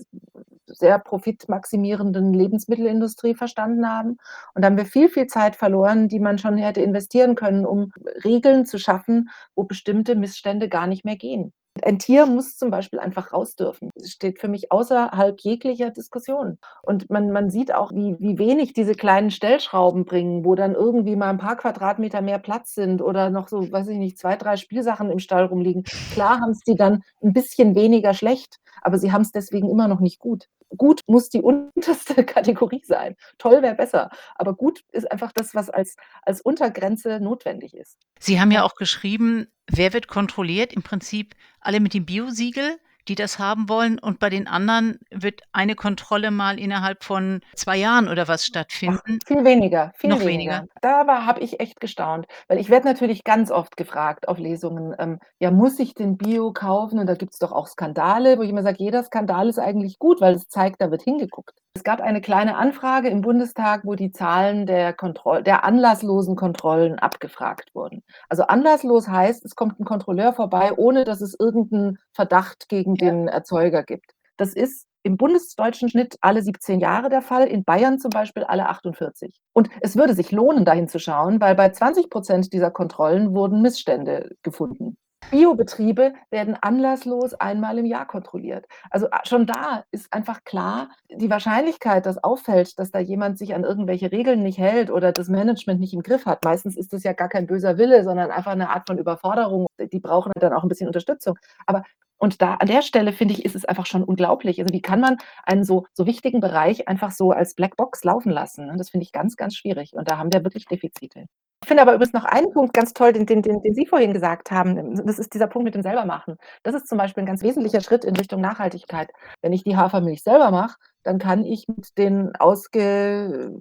sehr 0.67 0.99
profitmaximierenden 0.99 2.33
Lebensmittelindustrie 2.33 3.35
verstanden 3.35 3.87
haben. 3.87 4.17
Und 4.53 4.61
da 4.61 4.67
haben 4.67 4.77
wir 4.77 4.85
viel, 4.85 5.09
viel 5.09 5.27
Zeit 5.27 5.55
verloren, 5.55 6.07
die 6.09 6.19
man 6.19 6.37
schon 6.37 6.57
hätte 6.57 6.81
investieren 6.81 7.35
können, 7.35 7.65
um 7.65 7.91
Regeln 8.23 8.65
zu 8.65 8.77
schaffen, 8.79 9.29
wo 9.55 9.63
bestimmte 9.63 10.15
Missstände 10.15 10.67
gar 10.67 10.87
nicht 10.87 11.05
mehr 11.05 11.15
gehen. 11.17 11.53
Ein 11.83 11.99
Tier 11.99 12.25
muss 12.25 12.55
zum 12.55 12.71
Beispiel 12.71 12.99
einfach 12.99 13.33
raus 13.33 13.55
dürfen. 13.55 13.89
Das 13.95 14.09
steht 14.11 14.39
für 14.39 14.47
mich 14.47 14.71
außerhalb 14.71 15.39
jeglicher 15.41 15.89
Diskussion. 15.91 16.57
Und 16.81 17.09
man 17.09 17.31
man 17.31 17.49
sieht 17.49 17.73
auch, 17.73 17.91
wie 17.91 18.15
wie 18.19 18.37
wenig 18.39 18.71
diese 18.73 18.93
kleinen 18.93 19.29
Stellschrauben 19.29 20.05
bringen, 20.05 20.45
wo 20.45 20.55
dann 20.55 20.73
irgendwie 20.73 21.17
mal 21.17 21.29
'n 21.31 21.37
paar 21.37 21.57
Quadratmeter 21.57 22.21
mehr 22.21 22.39
Platz 22.39 22.75
sind 22.75 23.01
oder 23.01 23.29
noch 23.29 23.49
so, 23.49 23.69
weiß 23.71 23.89
ich 23.89 23.97
nicht, 23.97 24.17
2, 24.17 24.37
3 24.37 24.55
Spielsachen 24.55 25.09
im 25.11 25.19
Stall 25.19 25.45
rumliegen. 25.45 25.83
Klar 26.09 26.39
haben's 26.39 26.61
die 26.63 26.75
dann 26.75 27.01
'n 27.21 27.33
bisschen 27.33 27.75
weniger 27.75 28.13
schlecht, 28.13 28.55
aber 28.81 28.97
sie 28.97 29.11
haben's 29.11 29.31
deswegen 29.33 29.69
immer 29.69 29.89
noch 29.89 29.99
nicht 29.99 30.19
gut. 30.19 30.45
Gut 30.77 31.01
muss 31.07 31.29
die 31.29 31.41
unterste 31.41 32.23
Kategorie 32.25 32.81
sein. 32.85 33.15
Toll 33.37 33.61
wäre 33.61 33.75
besser, 33.75 34.09
aber 34.35 34.53
gut 34.55 34.81
ist 34.91 35.11
einfach 35.11 35.31
das, 35.31 35.55
was 35.55 35.69
als 35.69 35.95
als 36.23 36.41
Untergrenze 36.41 37.19
notwendig 37.19 37.73
ist. 37.75 37.97
Sie 38.19 38.39
haben 38.39 38.51
ja 38.51 38.59
Ja. 38.59 38.63
auch 38.63 38.75
geschrieben, 38.75 39.47
wer 39.67 39.93
wird 39.93 40.07
kontrolliert? 40.07 40.73
Im 40.73 40.83
Prinzip 40.83 41.35
alle 41.59 41.79
mit 41.79 41.93
dem 41.93 42.05
Biosiegel, 42.05 42.77
die 43.07 43.15
das 43.15 43.39
haben 43.39 43.69
wollen 43.69 43.99
und 43.99 44.19
bei 44.19 44.29
den 44.29 44.47
anderen 44.47 44.99
wird 45.11 45.41
eine 45.53 45.75
Kontrolle 45.75 46.31
mal 46.31 46.59
innerhalb 46.59 47.03
von 47.03 47.41
2 47.55 47.77
Jahren 47.77 48.07
oder 48.09 48.27
was 48.27 48.45
stattfinden? 48.45 49.21
Ach, 49.23 49.25
viel 49.25 49.43
weniger, 49.43 49.91
viel 49.95 50.19
Noch 50.19 50.25
weniger. 50.25 50.65
weniger? 50.65 50.67
Da 50.81 51.07
habe 51.25 51.39
ich 51.39 51.59
echt 51.59 51.79
gestaunt, 51.79 52.27
weil 52.47 52.59
ich 52.59 52.69
werde 52.69 52.85
natürlich 52.87 53.23
ganz 53.23 53.49
oft 53.49 53.77
gefragt 53.77 54.27
auf 54.27 54.37
Lesungen, 54.37 54.93
ähm: 54.99 55.19
„Ja, 55.39 55.49
muss 55.49 55.79
ich 55.79 55.95
denn 55.95 56.17
Bio 56.17 56.53
kaufen?“ 56.53 56.99
Und 56.99 57.07
da 57.07 57.15
gibt's 57.15 57.39
doch 57.39 57.51
auch 57.51 57.65
Skandale, 57.67 58.37
wo 58.37 58.43
ich 58.43 58.49
immer 58.49 58.61
sage: 58.61 58.77
„Jeder 58.83 59.03
Skandal 59.03 59.49
ist 59.49 59.57
eigentlich 59.59 59.97
gut, 59.97 60.21
weil 60.21 60.35
es 60.35 60.47
zeigt, 60.49 60.81
da 60.81 60.91
wird 60.91 61.01
hingeguckt.“ 61.01 61.59
Es 61.77 61.83
gab 61.83 61.99
eine 61.99 62.21
kleine 62.21 62.55
Anfrage 62.55 63.09
im 63.09 63.19
Bundestag, 63.19 63.81
wo 63.83 63.95
die 63.95 64.13
Zahlen 64.13 64.65
der 64.65 64.93
Kontroll 64.93 65.43
der 65.43 65.65
anlasslosen 65.65 66.37
Kontrollen 66.37 66.97
abgefragt 66.99 67.71
wurden. 67.75 68.01
Also, 68.29 68.43
anlasslos 68.43 69.09
heißt, 69.09 69.43
es 69.43 69.55
kommt 69.57 69.77
'n 69.81 69.83
Kontrolleur 69.83 70.31
vorbei, 70.31 70.71
ohne 70.77 71.03
dass 71.03 71.19
es 71.19 71.35
irgend 71.37 71.73
'n 71.73 71.97
Verdacht 72.13 72.69
gegen 72.69 72.95
Ja. 72.95 73.11
den 73.11 73.27
Erzeuger 73.27 73.83
gibt. 73.83 74.11
Das 74.37 74.53
ist 74.53 74.87
im 75.03 75.17
bundesdeutschen 75.17 75.89
Schnitt 75.89 76.15
alle 76.21 76.41
17 76.43 76.79
Jahre 76.79 77.09
der 77.09 77.21
Fall, 77.21 77.45
in 77.45 77.65
Bayern 77.65 77.99
zum 77.99 78.09
Beispiel 78.09 78.45
alle 78.45 78.69
48. 78.69 79.35
Und 79.53 79.69
es 79.81 79.97
würde 79.97 80.13
sich 80.13 80.31
lohnen, 80.31 80.63
da 80.63 80.71
hinzuschauen, 80.71 81.41
weil 81.41 81.55
bei 81.55 81.69
20 81.71 82.09
% 82.09 82.53
dieser 82.53 82.71
Kontrollen 82.71 83.35
wurden 83.35 83.61
Missstände 83.61 84.29
gefunden. 84.43 84.95
Biobetriebe 85.31 86.13
werden 86.29 86.55
anlasslos 86.61 87.33
einmal 87.33 87.77
im 87.79 87.85
Jahr 87.85 88.05
kontrolliert. 88.07 88.65
Also, 88.91 89.07
a 89.11 89.21
schon 89.25 89.47
da 89.47 89.83
ist 89.91 90.13
einfach 90.13 90.43
klar, 90.43 90.89
die 91.09 91.29
Wahrscheinlichkeit, 91.29 92.05
dass 92.05 92.23
auffällt, 92.23 92.77
dass 92.79 92.91
da 92.91 92.99
jemand 92.99 93.37
sich 93.39 93.55
an 93.55 93.63
irgendwelche 93.63 94.11
Regeln 94.11 94.43
nicht 94.43 94.59
hält 94.59 94.91
oder 94.91 95.11
das 95.11 95.27
Management 95.29 95.79
nicht 95.79 95.93
im 95.93 96.03
Griff 96.03 96.25
hat 96.25 96.43
meistens 96.45 96.77
ist 96.77 96.93
das 96.93 97.03
ja 97.03 97.13
gar 97.13 97.29
kein 97.29 97.47
böser 97.47 97.77
Wille, 97.77 98.03
sondern 98.03 98.29
einfach 98.31 98.55
'ne 98.55 98.69
Art 98.69 98.87
von 98.87 98.97
Überforderung. 98.99 99.67
Die 99.79 99.99
brauchen 99.99 100.31
dann 100.39 100.53
auch 100.53 100.63
'n 100.63 100.69
bisschen 100.69 100.87
Unterstützung. 100.87 101.37
Aber 101.65 101.83
und 102.17 102.41
da 102.41 102.55
an 102.55 102.67
der 102.67 102.81
Stelle, 102.81 103.11
finde 103.11 103.33
ich, 103.33 103.43
ist 103.45 103.55
es 103.55 103.65
einfach 103.65 103.85
schon 103.87 104.03
unglaublich. 104.03 104.59
Also, 104.59 104.73
wie 104.73 104.81
kann 104.81 104.99
man 105.01 105.17
einen 105.43 105.63
so 105.63 105.85
so 105.93 106.05
wichtigen 106.05 106.39
Bereich 106.39 106.87
einfach 106.87 107.11
so 107.11 107.31
als 107.31 107.55
Blackbox 107.55 108.03
laufen 108.03 108.29
lassen? 108.31 108.71
Das 108.77 108.89
finde 108.91 109.03
ich 109.05 109.11
ganz, 109.11 109.35
ganz 109.37 109.55
schwierig 109.55 109.93
und 109.93 110.07
da 110.09 110.17
haben 110.17 110.31
wir 110.31 110.43
wirklich 110.43 110.65
Defizite. 110.65 111.25
Ich 111.63 111.67
finde 111.67 111.81
aber 111.81 111.93
übrigens 111.95 112.13
noch 112.13 112.25
einen 112.25 112.51
Punkt 112.51 112.73
ganz 112.73 112.93
toll, 112.93 113.13
den 113.13 113.25
den 113.25 113.41
den 113.41 113.61
den 113.61 113.73
Sie 113.73 113.85
vorhin 113.87 114.13
gesagt 114.13 114.51
haben. 114.51 114.95
Das 115.05 115.17
ist 115.19 115.33
dieser 115.33 115.47
Punkt 115.47 115.65
mit 115.65 115.73
dem 115.75 115.81
Selbermachen. 115.81 116.35
Das 116.63 116.75
ist 116.75 116.87
zum 116.87 116.97
Beispiel 116.97 117.23
'n 117.23 117.25
ganz 117.25 117.41
wesentlicher 117.41 117.81
Schritt 117.81 118.05
in 118.05 118.15
Richtung 118.15 118.41
Nachhaltigkeit. 118.41 119.09
Wenn 119.41 119.53
ich 119.53 119.63
die 119.63 119.75
Hafermilch 119.77 120.21
selber 120.21 120.51
mache, 120.51 120.75
dann 121.05 121.19
kann 121.19 121.45
ich 121.45 121.67
mit 121.69 121.97
den 121.97 122.35
ausgesuppten 122.37 123.53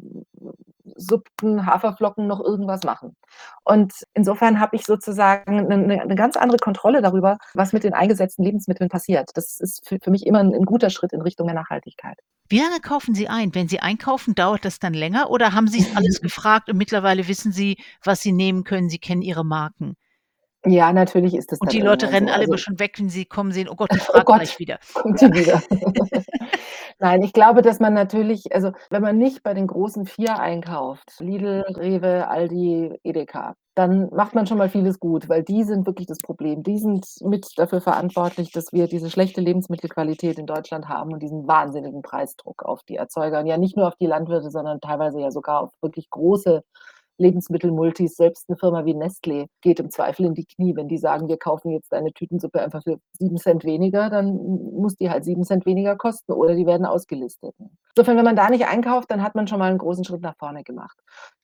Haferflocken 1.67 2.27
noch 2.27 2.41
irgendwas 2.41 2.83
machen. 2.85 3.17
Und 3.65 3.93
insofern 4.15 4.61
habe 4.61 4.77
ich 4.77 4.85
sozusagen 4.87 5.57
'ne 5.69 5.79
'ne 5.79 6.07
'ne 6.07 6.15
ganz 6.17 6.37
andere 6.37 6.59
Kontrolle 6.59 7.03
darüber, 7.03 7.39
was 7.55 7.73
mit 7.73 7.85
den 7.85 7.95
eingesetzten 7.95 8.45
Lebensmitteln 8.45 8.89
passiert. 8.91 9.31
Das 9.35 9.59
ist 9.61 9.87
für 9.89 9.99
für 10.03 10.11
mich 10.11 10.27
immer 10.27 10.41
'n 10.41 10.55
'n 10.55 10.65
guter 10.67 10.91
Schritt 10.91 11.13
in 11.13 11.23
Richtung 11.23 11.47
der 11.49 11.57
Nachhaltigkeit. 11.57 12.19
Wie 12.51 12.59
lange 12.61 12.81
kaufen 12.81 13.15
Sie 13.15 13.27
ein? 13.29 13.55
Wenn 13.55 13.69
Sie 13.69 13.81
einkaufen, 13.81 14.35
dauert 14.35 14.65
das 14.67 14.79
dann 14.79 14.93
länger 14.93 15.31
oder 15.31 15.55
haben 15.55 15.67
Sie's 15.67 15.97
alles 15.97 16.21
gefragt 16.21 16.69
und 16.69 16.77
mittlerweile 16.77 17.27
wissen 17.27 17.53
Sie, 17.53 17.79
was 18.03 18.21
Sie 18.21 18.33
nehmen 18.33 18.65
können, 18.65 18.91
Sie 18.91 18.99
kennen 18.99 19.23
Ihre 19.23 19.45
Marken? 19.47 19.97
Ja, 20.67 20.93
natürlich 20.93 21.35
ist 21.35 21.53
das 21.53 21.61
Und 21.61 21.69
dann 21.69 21.77
die 21.77 21.81
Leute 21.81 22.07
irgendwann 22.07 22.15
rennen 22.15 22.29
so. 22.29 22.33
alle 22.33 22.45
immer 22.45 22.57
Also 22.57 22.57
schon 22.57 22.79
weg, 22.79 22.99
wenn 22.99 23.09
sie 23.11 23.27
kommen 23.27 23.53
sehen: 23.53 23.69
„Oh 23.69 23.77
Gott, 23.77 23.93
die 23.95 24.01
Oh 24.15 24.23
Gott, 24.23 24.27
gleich 24.37 24.59
wieder.“ 24.59 24.79
kommt 24.95 25.21
die 25.21 25.33
wieder. 25.35 25.63
Nein, 26.99 27.23
ich 27.23 27.33
glaube, 27.33 27.63
dass 27.63 27.81
man 27.81 27.93
natürlich 27.95 28.55
also, 28.55 28.73
wenn 28.91 29.03
man 29.03 29.19
nicht 29.19 29.43
bei 29.43 29.55
den 29.55 29.67
großen 29.67 30.07
4 30.07 30.39
einkauft, 30.39 31.15
Lidl, 31.21 31.65
Rewe, 31.77 32.29
Aldi, 32.29 32.99
Edeka, 33.03 33.57
dann 33.75 34.09
macht 34.11 34.35
man 34.35 34.47
schon 34.47 34.59
mal 34.59 34.69
vieles 34.71 35.01
gut, 35.01 35.29
weil 35.29 35.43
die 35.43 35.65
sind 35.65 35.87
wirklich 35.87 36.07
das 36.07 36.19
Problem. 36.19 36.63
Die 36.63 36.79
sind 36.79 37.07
mit 37.23 37.47
dafür 37.59 37.81
verantwortlich, 37.81 38.53
dass 38.53 38.73
wir 38.73 38.87
diese 38.87 39.11
schlechte 39.11 39.41
Lebensmittelqualität 39.41 40.39
in 40.39 40.47
Deutschland 40.47 40.89
haben 40.89 41.13
und 41.13 41.23
diesen 41.23 41.47
wahnsinnigen 41.49 42.01
Preisdruck 42.03 42.63
auf 42.65 42.83
die 42.85 42.97
Erzeuger 42.97 43.41
und 43.41 43.47
ja 43.47 43.59
nicht 43.59 43.77
nur 43.77 43.89
auf 43.89 43.97
die 43.97 44.07
Landwirte, 44.07 44.51
sondern 44.51 44.81
teilweise 44.81 45.21
ja 45.21 45.31
sogar 45.33 45.61
auf 45.63 45.73
wirklich 45.83 46.09
große 46.11 46.63
Lebensmittelmultis. 47.19 48.17
Selbst 48.17 48.49
'ne 48.51 48.57
Firma 48.57 48.85
wie 48.85 48.95
Nestlé 48.95 49.47
geht 49.63 49.81
im 49.81 49.91
Zweifel 49.91 50.27
in 50.27 50.35
die 50.35 50.47
Knie, 50.47 50.77
wenn 50.77 50.89
die 50.89 50.99
sagen: 50.99 51.29
„Wir 51.29 51.39
kaufen 51.39 51.71
jetzt 51.73 51.93
deine 51.93 52.13
Tütensuppe 52.13 52.61
einfach 52.63 52.83
für 52.85 52.99
7 53.19 53.37
C 53.39 53.65
weniger“, 53.65 54.11
dann 54.11 54.35
muss 54.75 54.97
die 54.97 55.11
halt 55.11 55.25
7 55.25 55.45
C 55.45 55.59
weniger 55.65 55.97
kosten 55.97 56.33
oder 56.33 56.55
die 56.55 56.67
werden 56.67 56.87
ausgelistet. 56.87 57.55
Insofern, 57.97 58.17
wenn 58.17 58.25
man 58.25 58.37
da 58.37 58.51
nicht 58.51 58.67
einkauft, 58.67 59.11
dann 59.11 59.23
hat 59.23 59.35
man 59.37 59.47
schon 59.49 59.59
mal 59.61 59.71
'n 59.73 59.79
großen 59.79 60.05
Schritt 60.05 60.23
nach 60.23 60.37
vorne 60.39 60.65
gemacht. 60.65 60.99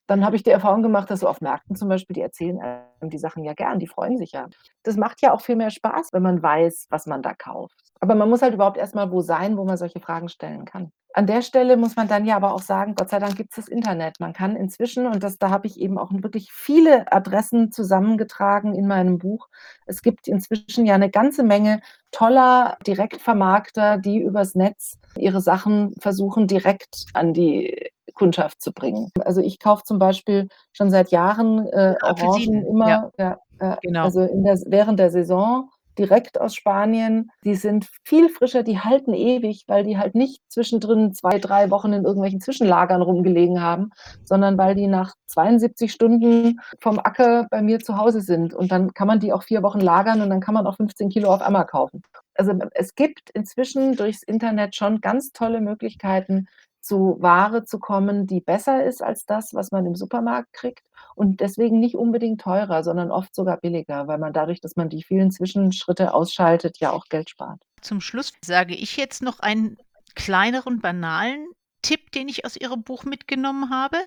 Dann 0.07 0.25
habe 0.25 0.35
ich 0.35 0.43
die 0.43 0.49
Erfahrung 0.51 0.83
gemacht, 0.83 1.09
dass 1.09 1.21
so 1.21 1.27
auf 1.29 1.39
Märkten 1.41 1.75
zum 1.77 1.87
Beispiel, 1.89 2.13
die 2.15 2.21
erzählen 2.21 2.59
einem 2.59 3.09
die 3.09 3.17
Sachen 3.17 3.43
ja 3.45 3.53
gern, 3.53 3.79
die 3.79 3.87
freuen 3.87 4.17
sich 4.17 4.33
ja. 4.33 4.47
Das 4.83 4.97
macht 4.97 5.21
ja 5.21 5.33
auch 5.33 5.41
viel 5.41 5.55
mehr 5.55 5.69
Spaß, 5.71 6.09
wenn 6.13 6.23
man 6.23 6.43
weiß, 6.43 6.87
was 6.89 7.05
man 7.07 7.21
da 7.21 7.33
kauft. 7.33 7.75
Aber 8.01 8.15
man 8.15 8.29
muss 8.29 8.41
halt 8.41 8.53
überhaupt 8.55 8.77
erst 8.77 8.95
mal 8.95 9.11
wo 9.11 9.21
sein, 9.21 9.57
wo 9.57 9.63
man 9.65 9.77
solche 9.77 9.99
Fragen 10.01 10.27
stellen 10.29 10.65
kann. 10.65 10.91
An 11.15 11.27
der 11.27 11.41
Stelle 11.41 11.75
muss 11.75 11.95
man 11.97 12.07
dann 12.07 12.25
ja 12.25 12.37
aber 12.37 12.53
auch 12.53 12.61
sagen, 12.61 12.95
Gott 12.95 13.09
sei 13.09 13.19
Dank 13.19 13.35
gibt's 13.35 13.57
das 13.57 13.67
Internet. 13.67 14.19
Man 14.21 14.31
kann 14.33 14.55
inzwischen 14.55 15.07
und 15.07 15.23
das 15.23 15.37
da 15.37 15.49
habe 15.49 15.67
ich 15.67 15.79
eben 15.79 15.97
auch 15.97 16.09
wirklich 16.13 16.51
viele 16.53 17.11
Adressen 17.11 17.71
zusammengetragen 17.71 18.73
in 18.75 18.87
meinem 18.87 19.17
Buch. 19.17 19.47
Es 19.85 20.01
gibt 20.01 20.27
inzwischen 20.29 20.85
ja 20.85 20.97
'ne 20.97 21.09
ganze 21.09 21.43
Menge 21.43 21.81
toller 22.11 22.77
Direktvermarkter, 22.87 23.97
die 23.97 24.19
übers 24.21 24.55
Netz 24.55 24.95
ihre 25.17 25.41
Sachen 25.41 25.93
versuchen, 25.99 26.47
direkt 26.47 27.05
an 27.13 27.33
die 27.33 27.89
Kundschaft 28.13 28.61
zu 28.61 28.71
bringen. 28.71 29.11
Also, 29.25 29.41
ich 29.41 29.59
kaufe 29.59 29.83
zum 29.83 29.99
Beispiel 29.99 30.47
schon 30.71 30.89
seit 30.91 31.11
Jahren, 31.11 31.67
äh, 31.67 31.95
Orangen 32.01 32.63
Apfelsinen, 32.63 32.65
ja. 32.81 32.99
immer 33.01 33.11
ja, 33.17 33.37
ja, 33.61 33.79
Genau. 33.81 34.05
also, 34.05 34.21
der 34.31 34.55
während 34.67 34.97
der 34.99 35.11
Saison 35.11 35.69
direkt 36.01 36.41
aus 36.41 36.55
Spanien. 36.55 37.29
Die 37.43 37.53
sind 37.53 37.87
viel 38.03 38.29
frischer, 38.29 38.63
die 38.63 38.79
halten 38.79 39.13
ewig, 39.13 39.65
weil 39.67 39.83
die 39.83 39.99
halt 39.99 40.15
nicht 40.15 40.41
zwischendrin 40.49 41.13
2, 41.13 41.37
3 41.37 41.69
Wochen 41.69 41.93
in 41.93 42.05
irgendwelchen 42.05 42.41
Zwischenlagern 42.41 43.03
rumgelegen 43.03 43.61
haben, 43.61 43.91
sondern 44.23 44.57
weil 44.57 44.73
die 44.73 44.87
nach 44.87 45.13
72 45.27 45.91
Stunden 45.91 46.59
vom 46.79 46.97
Acker 46.97 47.45
bei 47.51 47.61
mir 47.61 47.79
zu 47.79 47.97
Hause 47.97 48.21
sind. 48.21 48.55
Und 48.55 48.71
dann 48.71 48.93
kann 48.95 49.07
man 49.07 49.19
die 49.19 49.31
auch 49.31 49.43
4 49.43 49.61
Wochen 49.61 49.79
lagern 49.79 50.21
und 50.21 50.31
dann 50.31 50.41
kann 50.41 50.55
man 50.55 50.65
auch 50.65 50.77
15 50.77 51.09
kg 51.09 51.25
auf 51.25 51.41
einmal 51.43 51.67
kaufen. 51.67 52.01
Also, 52.33 52.53
es 52.73 52.95
gibt 52.95 53.29
inzwischen 53.33 53.95
durchs 53.95 54.23
Internet 54.23 54.75
schon 54.75 55.01
ganz 55.01 55.31
tolle 55.33 55.61
Möglichkeiten, 55.61 56.47
zu 56.81 57.17
Ware 57.19 57.63
zu 57.63 57.77
kommen, 57.77 58.25
die 58.25 58.41
besser 58.41 58.83
ist 58.83 59.03
als 59.03 59.27
das, 59.27 59.53
was 59.53 59.71
man 59.71 59.85
im 59.85 59.95
Supermarkt 59.95 60.51
kriegt 60.51 60.83
und 61.15 61.39
deswegen 61.41 61.79
nicht 61.79 61.95
unbedingt 61.95 62.41
teurer, 62.41 62.83
sondern 62.83 63.11
oft 63.11 63.35
sogar 63.35 63.57
billiger, 63.57 64.07
weil 64.07 64.17
man 64.19 64.33
dadurch, 64.33 64.61
dass 64.61 64.75
man 64.75 64.89
die 64.89 65.03
vielen 65.03 65.31
Zwischenschritte 65.31 66.13
ausschaltet, 66.13 66.77
ja 66.79 66.91
auch 66.91 67.05
Geld 67.09 67.29
spart. 67.29 67.61
Zum 67.81 67.99
Schluss 68.01 68.33
sage 68.45 68.75
ich 68.75 68.95
jetzt 68.97 69.23
noch 69.23 69.39
einen 69.39 69.77
kleineren, 70.15 70.79
banalen 70.81 71.47
Tipp, 71.81 72.11
den 72.11 72.27
ich 72.29 72.45
aus 72.45 72.55
Ihrem 72.55 72.83
Buch 72.83 73.05
mitgenommen 73.05 73.69
habe: 73.71 73.97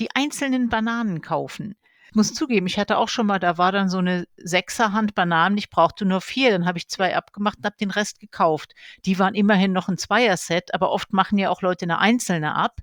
Die 0.00 0.10
einzelnen 0.14 0.68
Bananen 0.68 1.22
kaufen. 1.22 1.76
Ich 2.10 2.16
muss 2.16 2.34
zugeben, 2.34 2.66
ich 2.66 2.78
hatte 2.78 2.98
auch 2.98 3.08
schon 3.08 3.26
mal 3.26 3.38
da 3.40 3.58
war 3.58 3.72
dann 3.72 3.88
so 3.88 4.00
'ne 4.00 4.26
Sechserhand 4.36 5.14
Bananen, 5.14 5.58
ich 5.58 5.70
brauchte 5.70 6.04
nur 6.04 6.20
4, 6.20 6.50
dann 6.52 6.66
habe 6.66 6.78
ich 6.78 6.88
2 6.88 7.16
abgemacht 7.16 7.58
und 7.58 7.66
habe 7.66 7.76
den 7.80 7.90
Rest 7.92 8.20
gekauft. 8.20 8.74
Die 9.06 9.18
waren 9.20 9.34
immerhin 9.34 9.72
noch 9.72 9.88
'n 9.88 9.98
Zweierset, 9.98 10.74
aber 10.74 10.90
oft 10.92 11.12
machen 11.12 11.38
ja 11.38 11.50
auch 11.50 11.62
Leute 11.62 11.86
'ne 11.86 11.98
einzelne 12.00 12.54
ab. 12.56 12.80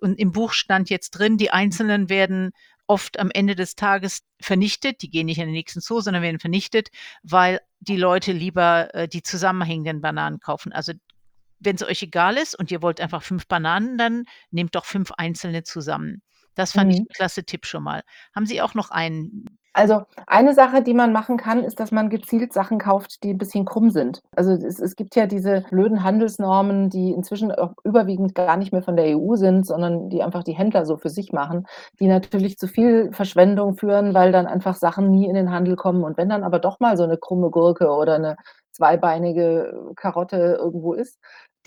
Und 0.00 0.18
im 0.18 0.32
Buch 0.32 0.52
stand 0.52 0.90
jetzt 0.90 1.10
drin, 1.12 1.38
die 1.38 1.50
einzelnen 1.52 2.08
werden 2.10 2.52
oft 2.88 3.20
am 3.20 3.30
Ende 3.30 3.54
des 3.54 3.76
Tages 3.76 4.24
vernichtet. 4.40 5.02
Die 5.02 5.10
gehen 5.10 5.26
nicht 5.26 5.38
in 5.38 5.46
den 5.46 5.54
nächsten 5.54 5.80
Zoo, 5.80 6.00
sondern 6.00 6.22
werden 6.22 6.40
vernichtet, 6.40 6.90
weil 7.22 7.60
die 7.80 7.96
Leute 7.96 8.32
lieber, 8.32 8.92
äh, 8.94 9.08
die 9.08 9.22
zusammenhängenden 9.22 10.00
Bananen 10.00 10.40
kaufen. 10.40 10.72
Also, 10.72 10.92
wenn's 11.60 11.82
euch 11.82 12.02
egal 12.02 12.36
ist 12.36 12.58
und 12.58 12.70
ihr 12.70 12.82
wollt 12.82 13.00
einfach 13.00 13.22
5 13.22 13.46
Bananen, 13.46 13.98
dann 13.98 14.24
nehmt 14.50 14.74
doch 14.74 14.84
5 14.84 15.12
einzelne 15.12 15.62
zusammen. 15.62 16.22
Das 16.58 16.72
fand 16.72 16.92
ich 16.92 16.98
Mhm. 16.98 17.06
'n 17.08 17.14
klasse 17.14 17.44
Tipp 17.44 17.66
schon 17.66 17.84
mal. 17.84 18.02
Haben 18.34 18.44
Sie 18.46 18.60
auch 18.60 18.74
noch 18.74 18.90
einen? 18.90 19.58
Also, 19.74 20.02
eine 20.26 20.54
Sache, 20.54 20.82
die 20.82 20.94
man 20.94 21.12
machen 21.12 21.36
kann, 21.36 21.62
ist, 21.62 21.78
dass 21.78 21.92
man 21.92 22.08
gezielt 22.08 22.52
Sachen 22.52 22.78
kauft, 22.78 23.22
die 23.22 23.30
'n 23.30 23.38
bisschen 23.38 23.64
krumm 23.64 23.90
sind. 23.90 24.20
Also, 24.34 24.52
es 24.52 24.80
es 24.80 24.96
gibt 24.96 25.14
ja 25.14 25.26
diese 25.26 25.62
blöden 25.70 26.02
Handelsnormen, 26.02 26.88
die 26.90 27.12
inzwischen 27.12 27.52
auch 27.52 27.74
überwiegend 27.84 28.34
gar 28.34 28.56
nicht 28.56 28.72
mehr 28.72 28.82
von 28.82 28.96
der 28.96 29.06
EU 29.16 29.36
sind, 29.36 29.66
sondern 29.66 30.08
die 30.08 30.22
einfach 30.22 30.42
die 30.42 30.54
Händler 30.56 30.86
so 30.86 30.96
für 30.96 31.10
sich 31.10 31.32
machen, 31.32 31.66
die 32.00 32.06
natürlich 32.08 32.56
zu 32.58 32.66
viel 32.66 33.12
Verschwendung 33.12 33.76
führen, 33.76 34.14
weil 34.14 34.32
dann 34.32 34.46
einfach 34.46 34.74
Sachen 34.74 35.10
nie 35.10 35.26
in 35.28 35.34
den 35.34 35.50
Handel 35.52 35.76
kommen. 35.76 36.02
Und 36.02 36.16
wenn 36.16 36.28
dann 36.30 36.44
aber 36.44 36.58
doch 36.58 36.80
mal 36.80 36.96
so 36.96 37.06
'ne 37.06 37.18
krumme 37.18 37.50
Gurke 37.50 37.88
oder 37.90 38.18
'ne 38.18 38.36
zweibeinige 38.72 39.92
Karotte 39.96 40.56
irgendwo 40.60 40.94
ist, 40.94 41.18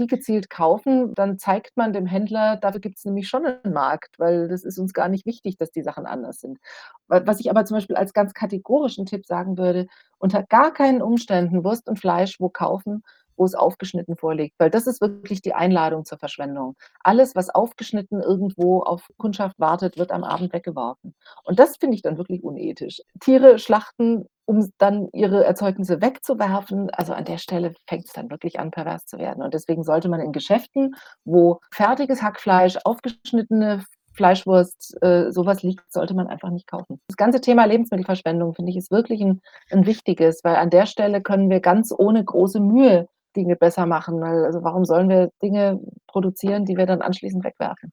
die 0.01 0.07
gezielt 0.07 0.49
kaufen, 0.49 1.13
dann 1.15 1.37
zeigt 1.39 1.77
man 1.77 1.93
dem 1.93 2.05
Händler, 2.07 2.57
dafür 2.57 2.81
gibt's 2.81 3.05
nämlich 3.05 3.29
schon 3.29 3.43
'nen 3.43 3.73
Markt, 3.73 4.19
weil 4.19 4.49
das 4.49 4.63
ist 4.65 4.79
uns 4.79 4.93
gar 4.93 5.09
nicht 5.09 5.25
wichtig, 5.25 5.57
dass 5.57 5.71
die 5.71 5.83
Sachen 5.83 6.05
anders 6.07 6.41
sind. 6.41 6.59
Wa 7.07 7.21
was 7.25 7.39
ich 7.39 7.49
aber 7.51 7.65
zum 7.65 7.77
Beispiel 7.77 7.95
als 7.97 8.13
ganz 8.13 8.33
kategorischen 8.33 9.05
Tipp 9.05 9.25
sagen 9.27 9.57
würde: 9.57 9.87
Unter 10.19 10.43
gar 10.43 10.73
keinen 10.73 11.01
Umständen 11.01 11.63
Wurst 11.63 11.87
und 11.89 11.99
Fleisch 11.99 12.39
wo 12.39 12.49
kaufen, 12.49 13.03
groß 13.41 13.55
aufgeschnitten 13.55 14.15
vorliegt, 14.17 14.55
weil 14.59 14.69
das 14.69 14.85
ist 14.85 15.01
wirklich 15.01 15.41
die 15.41 15.53
Einladung 15.53 16.05
zur 16.05 16.19
Verschwendung. 16.19 16.75
Alles, 17.03 17.35
was 17.35 17.49
aufgeschnitten 17.49 18.21
irgendwo 18.21 18.81
auf 18.81 19.07
Kundschaft 19.17 19.59
wartet, 19.59 19.97
wird 19.97 20.11
am 20.11 20.23
Abend 20.23 20.53
weggeworfen. 20.53 21.15
Und 21.43 21.57
das 21.59 21.77
finde 21.77 21.95
ich 21.95 22.03
dann 22.03 22.17
wirklich 22.17 22.43
unethisch. 22.43 23.01
Tiere 23.19 23.57
schlachten, 23.57 24.27
um 24.45 24.69
dann 24.77 25.09
ihre 25.13 25.43
Erzeugnisse 25.43 26.01
wegzuwerfen. 26.01 26.91
Also 26.91 27.13
an 27.13 27.25
der 27.25 27.39
Stelle 27.39 27.73
fängt 27.87 28.05
es 28.05 28.13
dann 28.13 28.29
wirklich 28.29 28.59
an, 28.59 28.69
pervers 28.69 29.05
zu 29.07 29.17
werden. 29.17 29.41
Und 29.43 29.55
deswegen 29.55 29.83
sollte 29.83 30.07
man 30.09 30.19
in 30.19 30.33
Geschäften, 30.33 30.93
wo 31.25 31.59
fertiges 31.71 32.21
Hackfleisch, 32.21 32.77
aufgeschnittene 32.83 33.83
Fleischwurst, 34.13 35.01
äh, 35.01 35.31
so 35.31 35.43
liegt, 35.61 35.91
sollte 35.91 36.13
man 36.13 36.27
einfach 36.27 36.49
nicht 36.49 36.67
kaufen. 36.67 36.99
Das 37.07 37.15
ganze 37.17 37.41
Thema 37.41 37.65
Lebensmittelverschwendung, 37.65 38.53
finde 38.53 38.71
ich, 38.71 38.77
ist 38.77 38.91
wirklich 38.91 39.21
ein 39.21 39.41
'n 39.71 39.85
wichtiges, 39.85 40.41
weil 40.43 40.57
an 40.57 40.69
der 40.69 40.85
Stelle 40.85 41.21
können 41.21 41.49
wir 41.49 41.61
ganz 41.61 41.93
ohne 41.97 42.23
große 42.23 42.59
Mühe 42.59 43.07
Dinge 43.35 43.55
besser 43.55 43.85
machen, 43.85 44.19
weil 44.21 44.45
also 44.45 44.63
warum 44.63 44.85
sollen 44.85 45.09
wir 45.09 45.31
Dinge 45.41 45.79
produzieren, 46.07 46.65
die 46.65 46.77
wir 46.77 46.85
dann 46.85 47.01
anschließend 47.01 47.43
wegwerfen? 47.43 47.91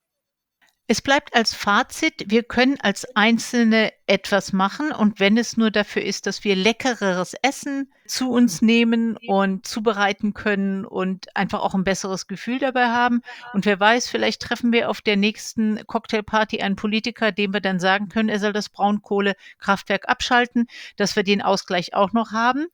Es 0.91 1.03
bleibt 1.03 1.35
als 1.35 1.53
Fazit, 1.53 2.31
wir 2.31 2.41
können 2.41 2.79
als 2.81 3.05
Einzelne 3.15 3.93
etwas 4.07 4.53
machen 4.53 4.91
und 4.91 5.19
wenn 5.19 5.37
es 5.37 5.55
nur 5.55 5.69
dafür 5.69 6.01
ist, 6.01 6.25
dass 6.25 6.43
wir 6.43 6.55
leckereres 6.55 7.35
Essen 7.43 7.93
zu 8.07 8.31
uns 8.31 8.63
nehmen 8.63 9.15
und 9.27 9.67
zubereiten 9.67 10.33
können 10.33 10.85
und 10.85 11.27
einfach 11.35 11.59
auch 11.59 11.75
ein 11.75 11.83
besseres 11.83 12.25
Gefühl 12.25 12.57
dabei 12.57 12.87
haben. 12.87 13.21
Und 13.53 13.67
wer 13.67 13.79
weiß, 13.79 14.09
vielleicht 14.09 14.41
treffen 14.41 14.73
wir 14.73 14.89
auf 14.89 15.01
der 15.01 15.15
nächsten 15.15 15.79
Cocktailparty 15.85 16.61
einen 16.61 16.75
Politiker, 16.75 17.31
dem 17.31 17.53
wir 17.53 17.61
dann 17.61 17.79
sagen 17.79 18.09
können, 18.09 18.29
er 18.29 18.39
soll 18.39 18.51
das 18.51 18.69
Braunkohlekraftwerk 18.69 20.09
abschalten, 20.09 20.65
dass 20.97 21.15
wir 21.15 21.21
den 21.21 21.43
Ausgleich 21.43 21.93
auch 21.93 22.13
noch 22.13 22.31
haben. 22.31 22.65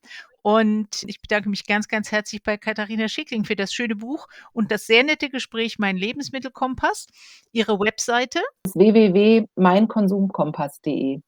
Und 0.46 1.02
ich 1.08 1.20
bedanke 1.20 1.48
mich 1.48 1.66
ganz, 1.66 1.88
ganz 1.88 2.12
herzlich 2.12 2.40
bei 2.40 2.56
Katharina 2.56 3.08
Schickling 3.08 3.44
für 3.44 3.56
das 3.56 3.72
schöne 3.72 3.96
Buch 3.96 4.28
und 4.52 4.70
das 4.70 4.86
sehr 4.86 5.02
nette 5.02 5.28
Gespräch 5.28 5.80
Mein 5.80 5.96
Lebensmittelkompass. 5.96 7.08
Ihre 7.50 7.80
Webseite? 7.80 8.38
www.meinkonsumkompass.de. 8.72 11.18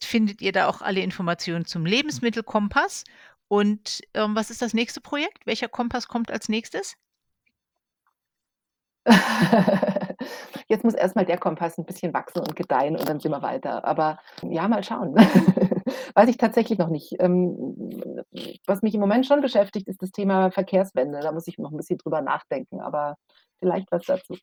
Findet 0.00 0.40
ihr 0.40 0.52
da 0.52 0.68
auch 0.68 0.82
alle 0.82 1.00
Informationen 1.00 1.64
zum 1.64 1.84
Lebensmittelkompass? 1.84 3.02
Und 3.48 4.02
ähm, 4.14 4.36
was 4.36 4.50
ist 4.50 4.62
das 4.62 4.72
nächste 4.72 5.00
Projekt? 5.00 5.46
Welcher 5.46 5.66
Kompass 5.66 6.06
kommt 6.06 6.30
als 6.30 6.48
nächstes? 6.48 6.94
Jetzt 10.68 10.84
muss 10.84 10.94
erst 10.94 11.16
mal 11.16 11.24
der 11.24 11.38
Kompass 11.38 11.78
ein 11.78 11.84
bisschen 11.84 12.12
wachsen 12.14 12.40
und 12.40 12.56
gedeihen 12.56 12.96
und 12.96 13.08
dann 13.08 13.20
sind 13.20 13.32
wir 13.32 13.42
weiter. 13.42 13.84
Aber 13.84 14.18
ja, 14.42 14.68
mal 14.68 14.82
schauen. 14.82 15.14
Weiß 16.14 16.28
ich 16.28 16.36
tatsächlich 16.36 16.78
noch 16.78 16.88
nicht. 16.88 17.14
Ähm, 17.18 18.24
was 18.66 18.82
mich 18.82 18.94
im 18.94 19.00
Moment 19.00 19.26
schon 19.26 19.40
beschäftigt, 19.40 19.88
ist 19.88 20.02
das 20.02 20.10
Thema 20.10 20.50
Verkehrswende. 20.50 21.20
Da 21.20 21.32
muss 21.32 21.48
ich 21.48 21.58
noch 21.58 21.70
ein 21.70 21.76
bisschen 21.76 21.98
drüber 21.98 22.20
nachdenken, 22.20 22.80
aber 22.80 23.16
vielleicht 23.58 23.90
was 23.90 24.04
dazu. 24.04 24.36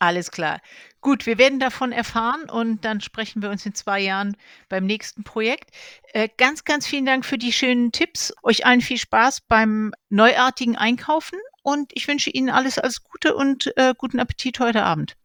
Alles 0.00 0.30
klar. 0.30 0.60
Gut, 1.00 1.24
wir 1.24 1.38
werden 1.38 1.60
davon 1.60 1.92
erfahren 1.92 2.50
und 2.50 2.84
dann 2.84 3.00
sprechen 3.00 3.42
wir 3.42 3.50
uns 3.50 3.64
in 3.64 3.74
zwei 3.74 4.00
Jahren 4.00 4.36
beim 4.68 4.84
nächsten 4.84 5.24
Projekt. 5.24 5.70
Äh, 6.12 6.28
ganz, 6.36 6.64
ganz 6.64 6.86
vielen 6.86 7.06
Dank 7.06 7.24
für 7.24 7.38
die 7.38 7.52
schönen 7.52 7.92
Tipps. 7.92 8.34
Euch 8.42 8.66
allen 8.66 8.80
viel 8.80 8.98
Spaß 8.98 9.42
beim 9.42 9.92
neuartigen 10.10 10.76
Einkaufen 10.76 11.38
und 11.62 11.90
ich 11.94 12.06
wünsche 12.06 12.30
Ihnen 12.30 12.50
alles, 12.50 12.78
alles 12.78 13.02
Gute 13.02 13.34
und 13.34 13.72
äh, 13.78 13.94
guten 13.96 14.20
Appetit 14.20 14.60
heute 14.60 14.82
Abend. 14.82 15.16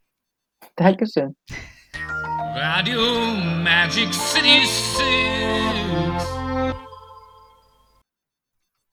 Dankeschön. 0.75 1.35
Radio 2.55 3.01
Magic 3.63 4.13
City 4.13 4.65
6 4.65 6.48